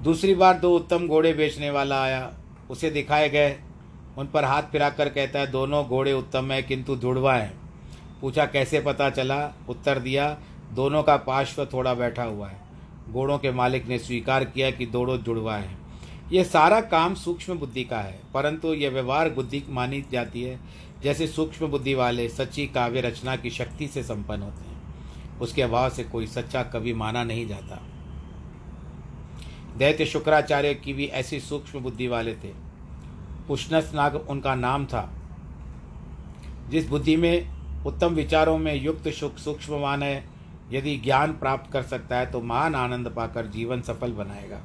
दूसरी 0.04 0.36
बार 0.36 0.58
दो 0.60 0.76
उत्तम 0.76 1.08
घोड़े 1.08 1.34
बेचने 1.34 1.70
वाला 1.70 2.02
आया। 2.04 2.34
उसे 2.70 2.90
दिखाए 2.90 3.30
गए। 3.30 3.56
उन 4.18 4.28
पर 4.28 4.46
हाथ 4.46 4.64
फिराकर 4.64 5.10
कहता 5.10 5.40
है, 5.40 5.48
दोनों 5.48 5.86
घोड़े 5.86 6.14
उत्तम 6.14 6.52
है, 6.52 6.62
किंतु 6.64 6.96
जुड़वा 6.96 7.34
हैं। 7.34 7.54
पूछा, 8.22 8.46
कैसे 8.46 8.80
पता 8.80 9.10
चला? 9.10 9.54
उत्तर 9.70 10.00
दिया, 10.00 10.38
दोनों 10.74 11.04
का 11.04 11.16
पार्श्व 11.18 11.66
थोड़ा 11.66 11.94
बैठा 11.94 12.24
हुआ 12.24 12.48
है। 12.48 12.60
घोड़ों 13.10 13.38
के 13.38 13.52
मालिक 13.52 13.88
ने 13.88 14.00
स्वीकार 14.00 14.46
किया 14.46 14.72
कि 14.72 14.86
दोनों 14.86 15.18
जुड़वा 15.18 15.56
है। 15.56 15.78
यह 16.32 16.44
सारा 16.44 16.82
काम 16.82 17.14
सूक्ष्म 17.16 17.58
बुद्धि 17.60 17.84
का 17.84 17.98
है, 17.98 18.20
परंतु 18.34 18.74
यह 18.74 18.90
व्यवहार 18.90 19.30
बुद्धि 19.30 19.64
मानी 19.70 20.04
जाती 20.12 20.44
है। 20.44 20.60
जैसे 21.06 21.28
सूक्ष्म 21.28 21.68
बुद्धि 21.68 21.94
वाले 21.94 22.30
सच्ची 22.30 22.68
काव्य 22.68 23.02
रचना 23.02 23.36
की 23.36 23.50
शक्ति 23.50 23.88
से 23.88 24.04
संपन्न 24.04 24.42
होते 24.42 24.70
हैं। 24.70 24.82
उसके 25.40 25.62
अभाव 25.62 25.90
से 25.90 26.04
कोई 26.04 26.28
सच्चा 26.28 26.64
कवि 26.64 26.94
माना 26.94 27.24
नहीं 27.24 27.48
जाता। 27.48 27.82
दैत्य 29.78 30.06
शुक्राचार्य 30.06 30.74
की 30.74 30.94
भी 30.94 31.06
ऐसी 31.06 31.40
सूक्ष्म 31.40 31.80
बुद्धि 31.80 32.08
वाले 32.08 32.34
थे। 32.34 32.54
पुष्णस 33.48 33.92
नाग 33.96 34.16
उनका 34.16 34.56
नाम 34.56 34.86
था। 34.86 35.14
जिस 36.70 36.90
बुद्धि 36.90 37.16
में, 37.16 37.50
उत्तम 37.86 38.14
विचारों 38.14 38.58
में 38.58 38.84
युक्त 38.84 39.10
सुख 39.10 39.38
सूक्ष्मवान 39.38 40.04
है, 40.04 40.26
यदि 40.72 40.98
ज्ञान 40.98 41.32
प्राप्त 41.32 41.72
कर 41.72 41.84
सकता 41.84 42.18
है 42.18 42.32
तो 42.32 42.42
महान 42.42 42.76
आनंद 42.76 43.08
पाकर 43.08 43.46
जीवन 43.46 43.82
सफल 43.82 44.12
बनाएगा। 44.12 44.62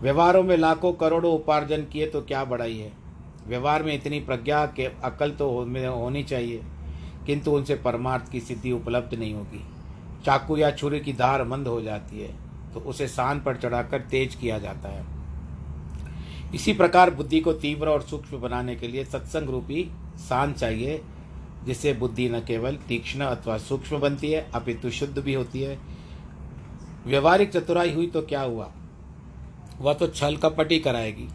व्यवहारों 0.00 0.42
में 0.42 0.56
लाखों 0.56 0.92
करोड़ों 0.92 1.34
उपार्जन 1.34 1.82
किए 1.82 2.06
तो 2.06 2.22
क्या 2.22 2.44
बढ़ाई 2.44 2.78
है। 2.78 3.01
व्यवहार 3.46 3.82
में 3.82 3.94
इतनी 3.94 4.20
प्रज्ञा 4.20 4.64
के 4.76 4.84
अकल 5.04 5.30
तो 5.32 5.48
होनी 5.50 6.22
चाहिए, 6.24 6.62
किंतु 7.26 7.50
उनसे 7.50 7.74
परमार्थ 7.76 8.30
की 8.32 8.40
सिद्धि 8.40 8.72
उपलब्ध 8.72 9.14
नहीं 9.14 9.34
होगी। 9.34 9.64
चाकू 10.24 10.56
या 10.56 10.70
छुरी 10.72 11.00
की 11.00 11.12
धार 11.14 11.44
मंद 11.44 11.68
हो 11.68 11.80
जाती 11.82 12.20
है 12.20 12.34
तो 12.74 12.80
उसे 12.82 13.08
शान 13.08 13.40
पर 13.40 13.56
चढ़ाकर 13.56 14.00
तेज 14.10 14.34
किया 14.34 14.58
जाता 14.58 14.88
है। 14.88 15.04
इसी 16.54 16.72
प्रकार 16.72 17.10
बुद्धि 17.10 17.40
को 17.40 17.52
तीव्र 17.54 17.88
और 17.88 18.02
सूक्ष्म 18.02 18.40
बनाने 18.40 18.76
के 18.76 18.88
लिए 18.88 19.04
सत्संग 19.04 19.50
रूपी 19.50 19.84
शान 20.20 20.52
चाहिए, 20.52 21.00
जिससे 21.64 21.92
बुद्धि 21.94 22.28
न 22.28 22.40
केवल 22.40 22.76
तीक्ष्ण 22.88 23.24
अथवा 23.24 23.58
सूक्ष्म 23.60 23.98
बनती 23.98 24.30
है, 24.32 24.46
अपितु 24.54 24.90
शुद्ध 24.90 25.18
भी 25.18 25.34
होती 25.34 25.60
है। 25.60 25.78
व्यवहारिक 27.06 27.52
चतुराई 27.52 27.92
हुई 27.92 28.06
तो 28.06 28.22
क्या 28.22 28.42
हुआ? 28.42 28.70
वह 29.80 29.94
तो 29.94 30.06
छल 30.08 30.36
कपटी 30.36 30.78
कराएगी। 30.78 31.28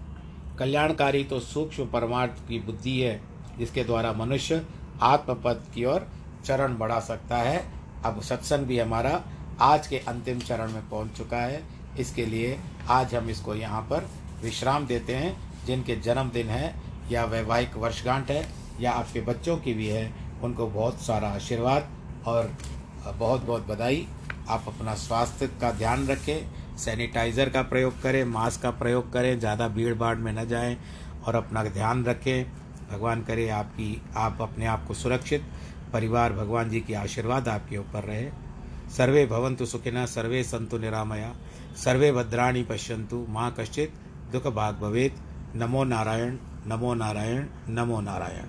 कल्याणकारी 0.59 1.23
तो 1.23 1.39
सूक्ष्म 1.39 1.85
परमार्थ 1.85 2.47
की 2.47 2.59
बुद्धि 2.59 2.99
है, 3.01 3.21
जिसके 3.59 3.83
द्वारा 3.83 4.13
मनुष्य 4.13 4.65
आत्मपद 5.01 5.63
की 5.75 5.85
ओर 5.85 6.07
चरण 6.45 6.77
बढ़ा 6.77 6.99
सकता 6.99 7.37
है। 7.37 7.65
अब 8.05 8.21
सत्संग 8.21 8.65
भी 8.65 8.79
हमारा 8.79 9.21
आज 9.61 9.87
के 9.87 9.97
अंतिम 9.97 10.39
चरण 10.39 10.71
में 10.71 10.89
पहुँच 10.89 11.17
चुका 11.17 11.37
है। 11.37 11.63
इसके 11.99 12.25
लिए 12.25 12.59
आज 12.89 13.15
हम 13.15 13.29
इसको 13.29 13.55
यहाँ 13.55 13.81
पर 13.81 14.09
विश्राम 14.43 14.87
देते 14.87 15.15
हैं। 15.15 15.47
जिनके 15.65 15.95
जन्मदिन 15.95 16.47
है, 16.47 16.75
या 17.11 17.25
वैवाहिक 17.25 17.75
वर्षगांठ 17.75 18.29
है, 18.31 18.47
या 18.79 18.91
आपके 18.91 19.21
बच्चों 19.21 19.57
की 19.57 19.73
भी 19.73 19.87
है, 19.87 20.13
उनको 20.43 20.67
बहुत 20.67 21.01
सारा 21.01 21.27
आशीर्वाद 21.27 21.89
और 22.27 22.53
बहुत 23.15 23.41
बहुत 23.41 23.67
बधाई। 23.67 24.07
आप 24.49 24.65
अपना 24.67 24.93
स्वास्थ्य 24.95 25.47
का 25.47 25.71
ध्यान 25.71 26.07
रखें। 26.07 26.56
सैनिटाइज़र 26.77 27.49
का 27.49 27.61
प्रयोग 27.61 28.01
करें, 28.01 28.25
मास्क 28.25 28.61
का 28.61 28.71
प्रयोग 28.71 29.13
करें, 29.13 29.39
ज़्यादा 29.39 29.67
भीड़ 29.67 29.95
भाड़ 29.95 30.17
में 30.17 30.33
न 30.33 30.45
जाएँ 30.45 30.77
और 31.25 31.35
अपना 31.35 31.63
ध्यान 31.63 32.05
रखें। 32.05 32.45
भगवान 32.91 33.21
करे 33.21 33.49
आपकी, 33.49 34.01
आप 34.15 34.37
अपने 34.41 34.65
आप 34.65 34.85
को 34.87 34.93
सुरक्षित, 34.93 35.43
परिवार 35.93 36.33
भगवान 36.33 36.69
जी 36.69 36.81
की 36.81 36.93
आशीर्वाद 36.93 37.47
आपके 37.47 37.77
ऊपर 37.77 38.03
रहे। 38.03 38.29
सर्वे 38.97 39.25
भवंतु 39.25 39.65
सुखिनः 39.65 40.05
सर्वे 40.05 40.43
संतु 40.43 40.77
निरामया, 40.77 41.35
सर्वे 41.75 42.11
भद्राणी 42.11 42.63
पश्यंतु 42.63 43.25
माँ 43.29 43.55
कश्चित 43.59 43.93
दुख 44.31 44.47
भाग 44.47 44.75
भवेत। 44.75 45.15
नमो 45.55 45.83
नारायण 45.83 46.37
नमो 46.67 46.93
नारायण 46.93 47.45
नमो 47.69 48.01
नारायण। 48.01 48.45